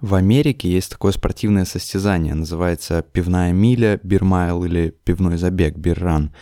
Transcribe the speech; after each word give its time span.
В 0.00 0.14
Америке 0.14 0.70
есть 0.70 0.90
такое 0.90 1.12
спортивное 1.12 1.64
состязание, 1.64 2.34
называется 2.34 3.02
пивная 3.02 3.52
миля, 3.52 3.98
бирмайл 4.02 4.64
или 4.64 4.94
пивной 5.04 5.38
забег, 5.38 5.76
бирран. 5.76 6.32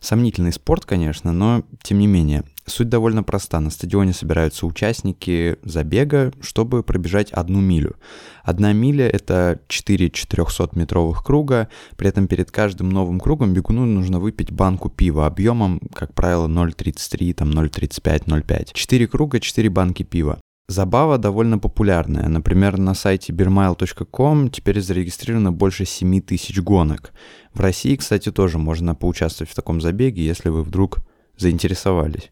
Сомнительный 0.00 0.52
спорт, 0.52 0.84
конечно, 0.86 1.30
но 1.30 1.62
тем 1.82 1.98
не 1.98 2.06
менее. 2.06 2.42
Суть 2.64 2.88
довольно 2.88 3.22
проста. 3.22 3.60
На 3.60 3.70
стадионе 3.70 4.12
собираются 4.12 4.66
участники 4.66 5.58
забега, 5.62 6.32
чтобы 6.40 6.82
пробежать 6.82 7.30
одну 7.30 7.60
милю. 7.60 7.96
Одна 8.42 8.72
миля— 8.72 9.06
это 9.08 9.60
4 9.68 10.08
400-метровых 10.08 11.22
круга, 11.22 11.68
при 11.96 12.08
этом 12.08 12.26
перед 12.26 12.50
каждым 12.50 12.88
новым 12.88 13.20
кругом 13.20 13.52
бегуну 13.52 13.84
нужно 13.84 14.18
выпить 14.20 14.50
банку 14.50 14.88
пива 14.88 15.26
объемом, 15.26 15.80
как 15.94 16.14
правило, 16.14 16.48
0,33, 16.48 17.34
там 17.34 17.50
0,35, 17.50 18.24
0,5. 18.24 18.70
4 18.72 19.06
круга, 19.06 19.38
4 19.38 19.68
банки 19.70 20.02
пива. 20.02 20.40
Забава 20.68 21.18
довольно 21.18 21.58
популярная. 21.58 22.28
Например, 22.28 22.78
на 22.78 22.94
сайте 22.94 23.32
beermile.com 23.32 24.48
теперь 24.48 24.80
зарегистрировано 24.80 25.52
больше 25.52 25.84
7 25.84 26.20
тысяч 26.20 26.60
гонок. 26.60 27.12
В 27.52 27.60
России, 27.60 27.96
кстати, 27.96 28.30
тоже 28.30 28.58
можно 28.58 28.94
поучаствовать 28.94 29.50
в 29.50 29.54
таком 29.54 29.80
забеге, 29.80 30.24
если 30.24 30.48
вы 30.48 30.62
вдруг 30.62 30.98
заинтересовались. 31.36 32.30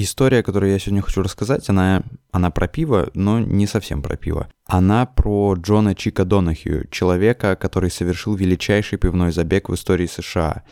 История, 0.00 0.44
которую 0.44 0.70
я 0.70 0.78
сегодня 0.78 1.02
хочу 1.02 1.22
рассказать, 1.22 1.68
она, 1.68 2.04
она 2.30 2.52
про 2.52 2.68
пиво, 2.68 3.10
но 3.14 3.40
не 3.40 3.66
совсем 3.66 4.00
про 4.00 4.16
пиво. 4.16 4.48
Она 4.64 5.06
про 5.06 5.54
Джона 5.54 5.96
Чика 5.96 6.24
Донахью, 6.24 6.86
человека, 6.88 7.56
который 7.56 7.90
совершил 7.90 8.36
величайший 8.36 8.96
пивной 8.96 9.32
забег 9.32 9.68
в 9.68 9.74
истории 9.74 10.06
США. 10.06 10.62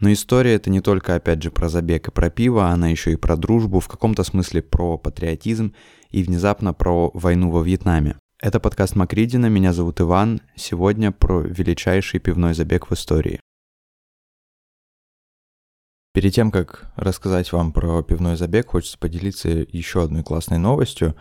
Но 0.00 0.10
история 0.10 0.54
это 0.54 0.70
не 0.70 0.80
только, 0.80 1.14
опять 1.14 1.42
же, 1.42 1.50
про 1.50 1.68
забег 1.68 2.08
и 2.08 2.10
про 2.10 2.30
пиво, 2.30 2.68
она 2.68 2.88
еще 2.88 3.12
и 3.12 3.16
про 3.16 3.36
дружбу, 3.36 3.80
в 3.80 3.88
каком-то 3.88 4.24
смысле 4.24 4.62
про 4.62 4.96
патриотизм 4.96 5.74
и 6.08 6.22
внезапно 6.22 6.72
про 6.72 7.10
войну 7.12 7.50
во 7.50 7.62
Вьетнаме. 7.62 8.16
Это 8.40 8.60
подкаст 8.60 8.96
Макридина, 8.96 9.46
меня 9.46 9.74
зовут 9.74 10.00
Иван. 10.00 10.40
Сегодня 10.56 11.12
про 11.12 11.42
величайший 11.42 12.18
пивной 12.18 12.54
забег 12.54 12.88
в 12.88 12.94
истории. 12.94 13.40
Перед 16.14 16.32
тем, 16.32 16.50
как 16.50 16.90
рассказать 16.96 17.52
вам 17.52 17.70
про 17.70 18.02
пивной 18.02 18.36
забег, 18.36 18.70
хочется 18.70 18.98
поделиться 18.98 19.50
еще 19.50 20.02
одной 20.02 20.24
классной 20.24 20.56
новостью. 20.56 21.14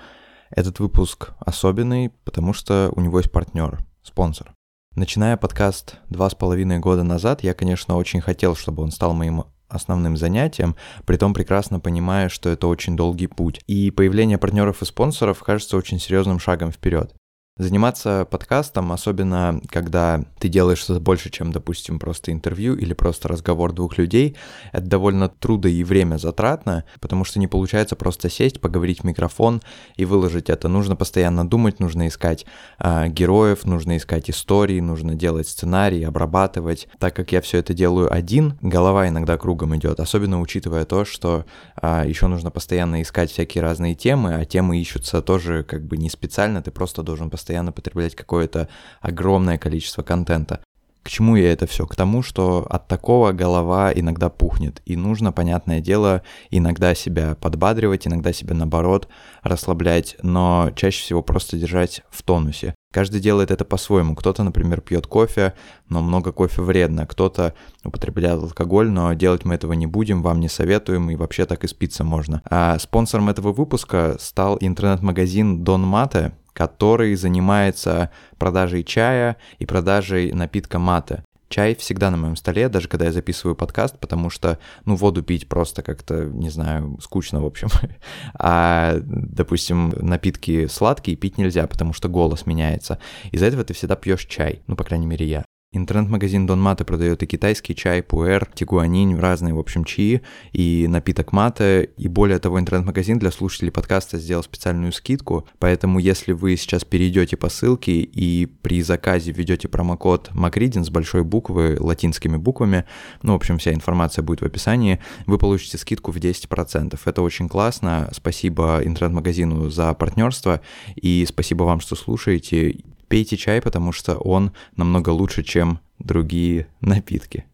Этот 0.49 0.79
выпуск 0.79 1.31
особенный, 1.39 2.11
потому 2.23 2.53
что 2.53 2.91
у 2.95 3.01
него 3.01 3.19
есть 3.19 3.31
партнер, 3.31 3.79
спонсор. 4.01 4.53
Начиная 4.99 5.37
подкаст 5.37 5.95
два 6.09 6.29
с 6.29 6.35
половиной 6.35 6.79
года 6.79 7.03
назад, 7.03 7.41
я, 7.41 7.53
конечно, 7.53 7.95
очень 7.95 8.19
хотел, 8.19 8.53
чтобы 8.53 8.83
он 8.83 8.91
стал 8.91 9.13
моим 9.13 9.45
основным 9.69 10.17
занятием, 10.17 10.75
при 11.05 11.15
том 11.15 11.33
прекрасно 11.33 11.79
понимая, 11.79 12.27
что 12.27 12.49
это 12.49 12.67
очень 12.67 12.97
долгий 12.97 13.27
путь. 13.27 13.61
И 13.65 13.91
появление 13.91 14.37
партнеров 14.37 14.81
и 14.81 14.85
спонсоров 14.85 15.41
кажется 15.41 15.77
очень 15.77 16.01
серьезным 16.01 16.37
шагом 16.37 16.73
вперед. 16.73 17.15
Заниматься 17.59 18.25
подкастом, 18.31 18.93
особенно 18.93 19.59
когда 19.67 20.23
ты 20.39 20.47
делаешь 20.47 20.77
что-то 20.77 21.01
больше, 21.01 21.29
чем, 21.29 21.51
допустим, 21.51 21.99
просто 21.99 22.31
интервью 22.31 22.73
или 22.73 22.93
просто 22.93 23.27
разговор 23.27 23.73
двух 23.73 23.97
людей, 23.97 24.37
это 24.71 24.85
довольно 24.85 25.27
трудо 25.27 25.67
и 25.67 25.83
время 25.83 26.15
затратно, 26.15 26.85
потому 27.01 27.25
что 27.25 27.37
не 27.37 27.47
получается 27.47 27.97
просто 27.97 28.29
сесть, 28.29 28.61
поговорить 28.61 29.01
в 29.01 29.03
микрофон 29.03 29.61
и 29.97 30.05
выложить 30.05 30.49
это. 30.49 30.69
Нужно 30.69 30.95
постоянно 30.95 31.45
думать, 31.45 31.81
нужно 31.81 32.07
искать 32.07 32.45
э, 32.79 33.09
героев, 33.09 33.65
нужно 33.65 33.97
искать 33.97 34.29
истории, 34.29 34.79
нужно 34.79 35.15
делать 35.15 35.49
сценарий, 35.49 36.05
обрабатывать. 36.05 36.87
Так 36.97 37.13
как 37.13 37.33
я 37.33 37.41
все 37.41 37.57
это 37.57 37.73
делаю 37.73 38.09
один, 38.09 38.57
голова 38.61 39.09
иногда 39.09 39.37
кругом 39.37 39.75
идет, 39.75 39.99
особенно 39.99 40.39
учитывая 40.39 40.85
то, 40.85 41.03
что 41.03 41.43
э, 41.75 41.79
а, 41.81 42.05
еще 42.05 42.27
нужно 42.27 42.51
постоянно 42.51 43.01
искать 43.01 43.31
всякие 43.31 43.61
разные 43.61 43.95
темы, 43.95 44.35
а 44.35 44.45
темы 44.45 44.79
ищутся 44.79 45.21
тоже 45.21 45.63
как 45.63 45.83
бы 45.85 45.97
не 45.97 46.09
специально, 46.09 46.61
ты 46.61 46.71
просто 46.71 47.03
должен 47.03 47.29
постоянно 47.29 47.48
постоянно 47.49 47.71
потреблять 47.71 48.15
какое-то 48.15 48.69
огромное 49.01 49.57
количество 49.57 50.03
контента. 50.03 50.59
К 51.01 51.09
чему 51.09 51.35
я 51.35 51.51
это 51.51 51.65
все? 51.65 51.87
К 51.87 51.95
тому, 51.95 52.21
что 52.21 52.67
от 52.69 52.87
такого 52.87 53.31
голова 53.31 53.91
иногда 53.91 54.29
пухнет, 54.29 54.83
и 54.85 54.95
нужно, 54.95 55.31
понятное 55.31 55.79
дело, 55.79 56.21
иногда 56.51 56.93
себя 56.93 57.33
подбадривать, 57.33 58.05
иногда 58.05 58.33
себя 58.33 58.53
наоборот 58.53 59.07
расслаблять, 59.41 60.17
но 60.21 60.69
чаще 60.75 61.01
всего 61.01 61.23
просто 61.23 61.57
держать 61.57 62.03
в 62.11 62.21
тонусе. 62.21 62.75
Каждый 62.93 63.21
делает 63.21 63.49
это 63.49 63.65
по-своему. 63.65 64.15
Кто-то, 64.15 64.43
например, 64.43 64.81
пьет 64.81 65.07
кофе, 65.07 65.53
но 65.89 66.01
много 66.01 66.31
кофе 66.31 66.61
вредно. 66.61 67.07
Кто-то 67.07 67.53
употребляет 67.83 68.43
алкоголь, 68.43 68.89
но 68.89 69.13
делать 69.13 69.45
мы 69.45 69.55
этого 69.55 69.73
не 69.73 69.87
будем, 69.87 70.21
вам 70.21 70.39
не 70.39 70.49
советуем, 70.49 71.09
и 71.09 71.15
вообще 71.15 71.45
так 71.45 71.63
и 71.63 71.67
спиться 71.67 72.03
можно. 72.03 72.41
А 72.45 72.77
спонсором 72.77 73.29
этого 73.29 73.53
выпуска 73.53 74.17
стал 74.19 74.57
интернет-магазин 74.59 75.63
Don 75.63 75.83
Mate, 75.85 76.33
который 76.59 77.15
занимается 77.15 78.09
продажей 78.37 78.83
чая 78.83 79.37
и 79.59 79.65
продажей 79.65 80.33
напитка 80.33 80.77
мате. 80.77 81.23
Чай 81.47 81.73
всегда 81.73 82.11
на 82.11 82.17
моем 82.17 82.35
столе, 82.35 82.67
даже 82.67 82.89
когда 82.89 83.05
я 83.05 83.13
записываю 83.13 83.55
подкаст, 83.55 83.97
потому 83.97 84.29
что, 84.29 84.59
ну, 84.83 84.97
воду 84.97 85.23
пить 85.23 85.47
просто 85.47 85.81
как-то, 85.83 86.25
не 86.25 86.49
знаю, 86.49 86.97
скучно, 87.01 87.41
в 87.41 87.45
общем. 87.45 87.69
А, 88.33 88.97
допустим, 89.01 89.93
напитки 90.01 90.67
сладкие 90.67 91.15
пить 91.15 91.37
нельзя, 91.37 91.65
потому 91.65 91.93
что 91.93 92.09
голос 92.09 92.45
меняется. 92.45 92.99
Из-за 93.31 93.45
этого 93.45 93.63
ты 93.63 93.73
всегда 93.73 93.95
пьешь 93.95 94.25
чай, 94.25 94.61
ну, 94.67 94.75
по 94.75 94.83
крайней 94.83 95.07
мере, 95.07 95.25
я. 95.25 95.45
Интернет-магазин 95.71 96.47
Дон 96.47 96.59
Мате 96.59 96.83
продает 96.83 97.21
и 97.21 97.27
китайский 97.27 97.75
чай, 97.75 98.01
пуэр, 98.01 98.47
тигуанинь, 98.55 99.15
разные, 99.15 99.53
в 99.53 99.59
общем, 99.59 99.83
чаи 99.83 100.23
и 100.51 100.87
напиток 100.89 101.31
мате. 101.31 101.91
И 101.95 102.07
более 102.07 102.39
того, 102.39 102.59
интернет-магазин 102.59 103.19
для 103.19 103.29
слушателей 103.29 103.71
подкаста 103.71 104.17
сделал 104.17 104.41
специальную 104.41 104.91
скидку, 104.91 105.47
поэтому 105.59 105.99
если 105.99 106.31
вы 106.31 106.57
сейчас 106.57 106.85
перейдете 106.85 107.37
по 107.37 107.49
ссылке 107.49 108.01
и 108.01 108.47
при 108.47 108.81
заказе 108.81 109.31
введете 109.31 109.67
промокод 109.67 110.31
Макридин 110.33 110.83
с 110.83 110.89
большой 110.89 111.23
буквы, 111.23 111.77
латинскими 111.79 112.37
буквами, 112.37 112.85
ну, 113.21 113.33
в 113.33 113.35
общем, 113.35 113.59
вся 113.59 113.71
информация 113.71 114.23
будет 114.23 114.41
в 114.41 114.45
описании, 114.45 114.99
вы 115.27 115.37
получите 115.37 115.77
скидку 115.77 116.11
в 116.11 116.17
10%. 116.17 116.99
Это 117.05 117.21
очень 117.21 117.47
классно. 117.47 118.09
Спасибо 118.11 118.81
интернет-магазину 118.83 119.69
за 119.69 119.93
партнерство 119.93 120.61
и 120.95 121.23
спасибо 121.29 121.61
вам, 121.61 121.79
что 121.79 121.95
слушаете. 121.95 122.79
Пейте 123.09 123.37
чай, 123.37 123.59
потому 123.59 123.91
что 123.91 124.17
он 124.17 124.51
намного 124.75 125.09
лучше, 125.09 125.41
чем 125.41 125.79
другие 125.97 126.67
напитки. 126.79 127.45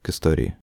К 0.00 0.08
истории. 0.08 0.56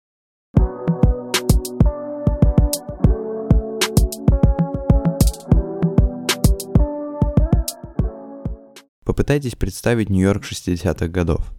Попытайтесь 9.04 9.54
представить 9.54 10.08
Нью-Йорк 10.08 10.44
60-х 10.44 11.08
годов. 11.08 11.52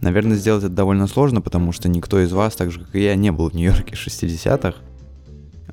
Наверное, 0.00 0.36
сделать 0.36 0.62
это 0.62 0.72
довольно 0.72 1.08
сложно, 1.08 1.40
потому 1.40 1.72
что 1.72 1.88
никто 1.88 2.20
из 2.20 2.30
вас, 2.30 2.54
так 2.54 2.70
же 2.70 2.78
как 2.84 2.94
и 2.94 3.02
я, 3.02 3.16
не 3.16 3.32
был 3.32 3.50
в 3.50 3.54
Нью-Йорке 3.54 3.96
60-х. 3.96 4.76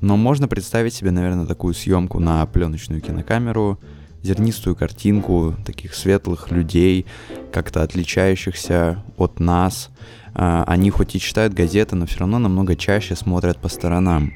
Но 0.00 0.16
можно 0.16 0.48
представить 0.48 0.94
себе, 0.94 1.12
наверное, 1.12 1.46
такую 1.46 1.74
съемку 1.74 2.18
на 2.18 2.44
пленочную 2.46 3.00
кинокамеру– 3.00 3.78
зернистую 4.22 4.76
картинку 4.76 5.54
таких 5.64 5.94
светлых 5.94 6.50
людей, 6.50 7.06
как-то 7.52 7.82
отличающихся 7.82 9.02
от 9.16 9.40
нас. 9.40 9.90
А, 10.34 10.64
они 10.66 10.90
хоть 10.90 11.14
и 11.14 11.20
читают 11.20 11.54
газеты, 11.54 11.96
но 11.96 12.06
все 12.06 12.20
равно 12.20 12.38
намного 12.38 12.76
чаще 12.76 13.16
смотрят 13.16 13.58
по 13.58 13.68
сторонам. 13.68 14.32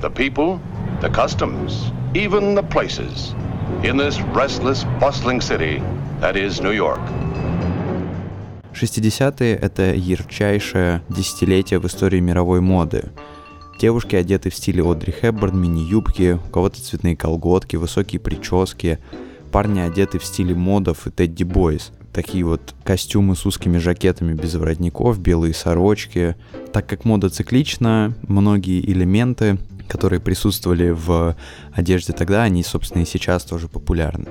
The 0.00 0.10
people, 0.10 0.60
the 1.00 1.08
customs, 1.08 1.90
even 2.12 2.54
the 2.54 2.62
places 2.62 3.34
in 3.82 3.96
this 3.96 4.20
restless, 4.34 4.84
bustling 5.00 5.40
city 5.40 5.80
that 6.20 6.36
is 6.36 6.60
New 6.60 6.72
York. 6.72 7.00
60-е— 8.74 9.54
это 9.62 9.94
ярчайшее 9.94 11.02
десятилетие 11.08 11.78
в 11.78 11.86
истории 11.86 12.20
мировой 12.20 12.60
моды. 12.60 13.12
Девушки 13.78 14.14
одеты 14.14 14.50
в 14.50 14.54
стиле 14.54 14.88
Одри 14.88 15.12
Хепберн, 15.12 15.60
мини-юбки, 15.60 16.38
у 16.44 16.50
кого-то 16.50 16.80
цветные 16.80 17.16
колготки, 17.16 17.76
высокие 17.76 18.20
прически. 18.20 18.98
Парни 19.50 19.80
одеты 19.80 20.18
в 20.18 20.24
стиле 20.24 20.54
модов 20.54 21.06
и 21.06 21.10
Тедди 21.10 21.42
Бойс. 21.42 21.90
Такие 22.12 22.44
вот 22.44 22.74
костюмы 22.84 23.34
с 23.34 23.44
узкими 23.44 23.78
жакетами 23.78 24.34
без 24.34 24.54
воротников, 24.54 25.18
белые 25.18 25.52
сорочки. 25.52 26.36
Так 26.72 26.86
как 26.86 27.04
мода 27.04 27.28
циклична, 27.28 28.14
многие 28.28 28.80
элементы, 28.80 29.58
которые 29.88 30.20
присутствовали 30.20 30.90
в 30.90 31.36
одежде 31.72 32.12
тогда, 32.12 32.44
они, 32.44 32.62
собственно, 32.62 33.02
и 33.02 33.06
сейчас 33.06 33.44
тоже 33.44 33.68
популярны. 33.68 34.28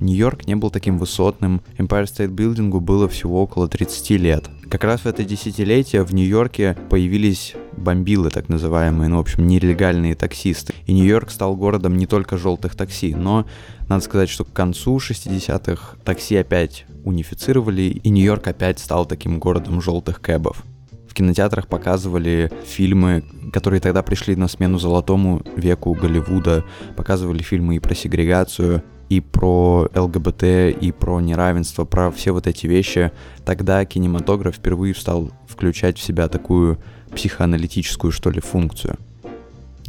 Нью-Йорк 0.00 0.46
не 0.46 0.56
был 0.56 0.70
таким 0.70 0.98
высотным, 0.98 1.62
Empire 1.78 2.04
State 2.04 2.34
Building 2.34 2.78
было 2.80 3.08
всего 3.08 3.42
около 3.42 3.68
30 3.68 4.10
лет. 4.10 4.50
Как 4.70 4.84
раз 4.84 5.00
в 5.00 5.06
это 5.06 5.24
десятилетие 5.24 6.04
в 6.04 6.14
Нью-Йорке 6.14 6.76
появились 6.88 7.54
бомбилы, 7.76 8.30
так 8.30 8.48
называемые, 8.48 9.08
ну, 9.08 9.16
в 9.16 9.20
общем, 9.20 9.48
нелегальные 9.48 10.14
таксисты. 10.14 10.74
И 10.86 10.92
Нью-Йорк 10.92 11.32
стал 11.32 11.56
городом 11.56 11.96
не 11.96 12.06
только 12.06 12.36
желтых 12.36 12.76
такси, 12.76 13.12
но 13.12 13.46
надо 13.88 14.04
сказать, 14.04 14.28
что 14.28 14.44
к 14.44 14.52
концу 14.52 14.98
60-х 14.98 15.96
такси 16.04 16.36
опять 16.36 16.86
унифицировали, 17.02 17.82
и 17.82 18.08
Нью-Йорк 18.10 18.46
опять 18.46 18.78
стал 18.78 19.06
таким 19.06 19.40
городом 19.40 19.82
желтых 19.82 20.20
кэбов. 20.20 20.62
В 21.08 21.14
кинотеатрах 21.14 21.66
показывали 21.66 22.52
фильмы, 22.64 23.24
которые 23.52 23.80
тогда 23.80 24.04
пришли 24.04 24.36
на 24.36 24.46
смену 24.46 24.78
золотому 24.78 25.42
веку 25.56 25.92
Голливуда, 25.94 26.64
показывали 26.96 27.42
фильмы 27.42 27.74
и 27.74 27.80
про 27.80 27.96
сегрегацию, 27.96 28.84
и 29.10 29.20
про 29.20 29.88
ЛГБТ, 29.92 30.44
и 30.80 30.94
про 30.96 31.20
неравенство, 31.20 31.84
про 31.84 32.10
все 32.12 32.30
вот 32.30 32.46
эти 32.46 32.66
вещи. 32.66 33.10
Тогда 33.44 33.84
кинематограф 33.84 34.54
впервые 34.54 34.94
стал 34.94 35.32
включать 35.48 35.98
в 35.98 36.02
себя 36.02 36.28
такую 36.28 36.78
психоаналитическую, 37.14 38.12
что 38.12 38.30
ли, 38.30 38.40
функцию. 38.40 38.96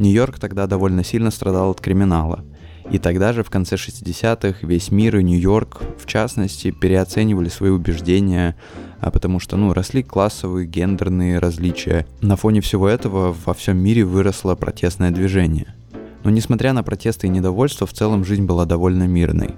Нью-Йорк 0.00 0.40
тогда 0.40 0.66
довольно 0.66 1.04
сильно 1.04 1.30
страдал 1.30 1.70
от 1.70 1.80
криминала. 1.80 2.44
И 2.90 2.98
тогда 2.98 3.32
же, 3.32 3.44
в 3.44 3.50
конце 3.50 3.76
60-х, 3.76 4.66
весь 4.66 4.90
мир 4.90 5.16
и 5.16 5.22
Нью-Йорк, 5.22 5.82
в 5.98 6.06
частности, 6.06 6.72
переоценивали 6.72 7.48
свои 7.48 7.70
убеждения, 7.70 8.56
а 8.98 9.12
потому 9.12 9.38
что, 9.38 9.56
ну, 9.56 9.72
росли 9.72 10.02
классовые, 10.02 10.66
гендерные 10.66 11.38
различия. 11.38 12.08
На 12.20 12.34
фоне 12.34 12.60
всего 12.60 12.88
этого 12.88 13.34
во 13.46 13.54
всем 13.54 13.78
мире 13.78 14.04
выросло 14.04 14.56
протестное 14.56 15.12
движение– 15.12 15.76
но 16.24 16.30
несмотря 16.30 16.72
на 16.72 16.82
протесты 16.82 17.26
и 17.26 17.30
недовольство, 17.30 17.86
в 17.86 17.92
целом 17.92 18.24
жизнь 18.24 18.44
была 18.44 18.64
довольно 18.64 19.06
мирной. 19.06 19.56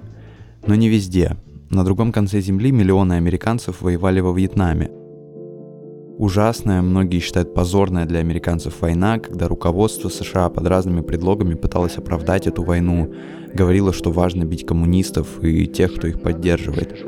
Но 0.65 0.75
не 0.75 0.89
везде. 0.89 1.37
На 1.69 1.83
другом 1.83 2.11
конце 2.11 2.41
земли 2.41 2.71
миллионы 2.71 3.13
американцев 3.13 3.81
воевали 3.81 4.19
во 4.19 4.31
Вьетнаме. 4.31 4.89
Ужасная, 6.17 6.81
многие 6.81 7.19
считают 7.19 7.53
позорная 7.53 8.05
для 8.05 8.19
американцев 8.19 8.79
война, 8.79 9.19
когда 9.19 9.49
руководство 9.49 10.07
США 10.07 10.49
под 10.49 10.65
разными 10.65 11.01
предлогами 11.01 11.55
пыталось 11.55 11.97
оправдать 11.97 12.47
эту 12.47 12.63
войну, 12.63 13.13
говорило, 13.53 13.91
что 13.91 14.11
важно 14.11 14.45
бить 14.45 14.65
коммунистов 14.65 15.43
и 15.43 15.67
тех, 15.67 15.93
кто 15.93 16.07
их 16.07 16.21
поддерживает. 16.21 17.03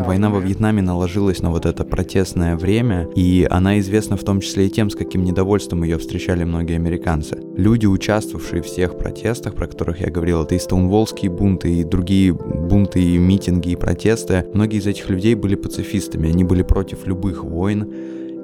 Война 0.00 0.30
во 0.30 0.40
Вьетнаме 0.40 0.82
наложилась 0.82 1.40
на 1.40 1.50
вот 1.50 1.66
это 1.66 1.84
протестное 1.84 2.56
время, 2.56 3.08
и 3.14 3.46
она 3.50 3.78
известна 3.78 4.16
в 4.16 4.24
том 4.24 4.40
числе 4.40 4.66
и 4.66 4.70
тем, 4.70 4.90
с 4.90 4.94
каким 4.94 5.24
недовольством 5.24 5.82
ее 5.82 5.98
встречали 5.98 6.44
многие 6.44 6.76
американцы. 6.76 7.38
Люди, 7.56 7.86
участвовавшие 7.86 8.62
в 8.62 8.66
всех 8.66 8.98
протестах, 8.98 9.54
про 9.54 9.66
которых 9.66 10.00
я 10.00 10.10
говорил, 10.10 10.42
это 10.42 10.54
и 10.54 10.58
Стоунволлские 10.58 11.30
бунты, 11.30 11.72
и 11.72 11.84
другие 11.84 12.32
бунты, 12.32 13.00
и 13.00 13.18
митинги, 13.18 13.70
и 13.70 13.76
протесты, 13.76 14.46
многие 14.52 14.78
из 14.78 14.86
этих 14.86 15.08
людей 15.08 15.34
были 15.34 15.54
пацифистами, 15.54 16.28
они 16.28 16.44
были 16.44 16.62
против 16.62 17.06
любых 17.06 17.44
войн, 17.44 17.92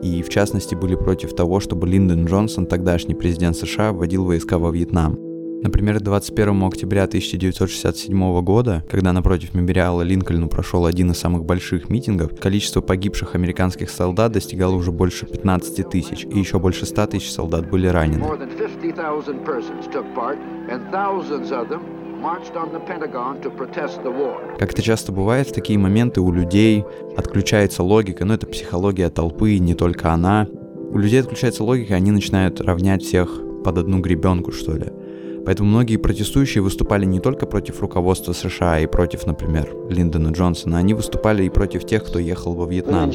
и 0.02 0.22
в 0.22 0.28
частности 0.28 0.74
были 0.74 0.96
против 0.96 1.34
того, 1.34 1.60
чтобы 1.60 1.86
Линдон 1.86 2.24
Джонсон, 2.24 2.66
тогдашний 2.66 3.14
президент 3.14 3.56
США, 3.56 3.92
вводил 3.92 4.24
войска 4.24 4.58
во 4.58 4.70
Вьетнам. 4.70 5.31
Например, 5.62 6.00
21 6.00 6.64
октября 6.64 7.04
1967 7.04 8.42
года, 8.42 8.82
когда 8.90 9.12
напротив 9.12 9.54
мемориала 9.54 10.02
Линкольну 10.02 10.48
прошел 10.48 10.86
один 10.86 11.12
из 11.12 11.18
самых 11.18 11.44
больших 11.44 11.88
митингов, 11.88 12.36
количество 12.40 12.80
погибших 12.80 13.36
американских 13.36 13.88
солдат 13.88 14.32
достигало 14.32 14.74
уже 14.74 14.90
больше 14.90 15.24
15 15.24 15.88
тысяч, 15.88 16.24
и 16.24 16.36
еще 16.36 16.58
больше 16.58 16.84
100 16.84 17.06
тысяч 17.06 17.30
солдат 17.30 17.70
были 17.70 17.86
ранены. 17.86 18.24
Как 24.58 24.72
это 24.72 24.82
часто 24.82 25.12
бывает, 25.12 25.48
в 25.48 25.52
такие 25.52 25.78
моменты 25.78 26.20
у 26.20 26.32
людей 26.32 26.84
отключается 27.16 27.84
логика, 27.84 28.24
но 28.24 28.34
это 28.34 28.48
психология 28.48 29.10
толпы, 29.10 29.58
не 29.58 29.74
только 29.74 30.10
она. 30.10 30.48
У 30.90 30.98
людей 30.98 31.20
отключается 31.20 31.62
логика, 31.62 31.94
они 31.94 32.10
начинают 32.10 32.60
равнять 32.60 33.02
всех 33.02 33.30
под 33.62 33.78
одну 33.78 34.00
гребенку, 34.00 34.50
что 34.50 34.76
ли. 34.76 34.90
Поэтому 35.44 35.68
многие 35.70 35.96
протестующие 35.96 36.62
выступали 36.62 37.04
не 37.04 37.18
только 37.20 37.46
против 37.46 37.80
руководства 37.80 38.32
США 38.32 38.80
и 38.80 38.86
против, 38.86 39.26
например, 39.26 39.74
Линдона 39.88 40.28
Джонсона, 40.28 40.78
они 40.78 40.94
выступали 40.94 41.44
и 41.44 41.48
против 41.48 41.84
тех, 41.84 42.04
кто 42.04 42.18
ехал 42.18 42.54
во 42.54 42.66
Вьетнам. 42.66 43.10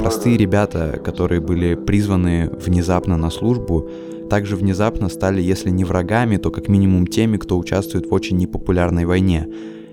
Простые 0.00 0.36
ребята, 0.36 1.00
которые 1.02 1.40
были 1.40 1.74
призваны 1.74 2.50
внезапно 2.50 3.16
на 3.16 3.30
службу, 3.30 3.88
также 4.28 4.56
внезапно 4.56 5.08
стали, 5.08 5.40
если 5.40 5.70
не 5.70 5.84
врагами, 5.84 6.36
то 6.36 6.50
как 6.50 6.68
минимум 6.68 7.06
теми, 7.06 7.38
кто 7.38 7.58
участвует 7.58 8.10
в 8.10 8.12
очень 8.12 8.36
непопулярной 8.36 9.06
войне. 9.06 9.48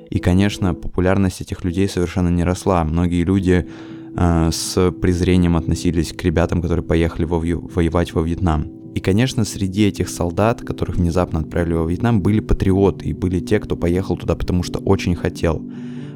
И, 0.10 0.20
конечно, 0.20 0.74
популярность 0.74 1.42
этих 1.42 1.64
людей 1.64 1.88
совершенно 1.88 2.30
не 2.30 2.44
росла. 2.44 2.84
Многие 2.84 3.24
люди 3.24 3.66
э, 4.16 4.50
с 4.52 4.92
презрением 4.92 5.56
относились 5.56 6.12
к 6.12 6.22
ребятам, 6.24 6.62
которые 6.62 6.86
поехали 6.86 7.26
во, 7.26 7.40
воевать 7.40 8.14
во 8.14 8.22
Вьетнам. 8.22 8.85
И, 8.96 9.02
конечно, 9.02 9.44
среди 9.44 9.86
этих 9.86 10.08
солдат, 10.08 10.62
которых 10.62 10.96
внезапно 10.96 11.40
отправили 11.40 11.74
во 11.74 11.86
Вьетнам, 11.86 12.22
были 12.22 12.40
патриоты 12.40 13.10
и 13.10 13.14
были 13.14 13.42
те, 13.42 13.60
кто 13.60 13.76
поехал 13.76 14.16
туда, 14.16 14.36
потому 14.36 14.64
что 14.64 14.80
очень 14.80 15.16
хотел. 15.16 15.62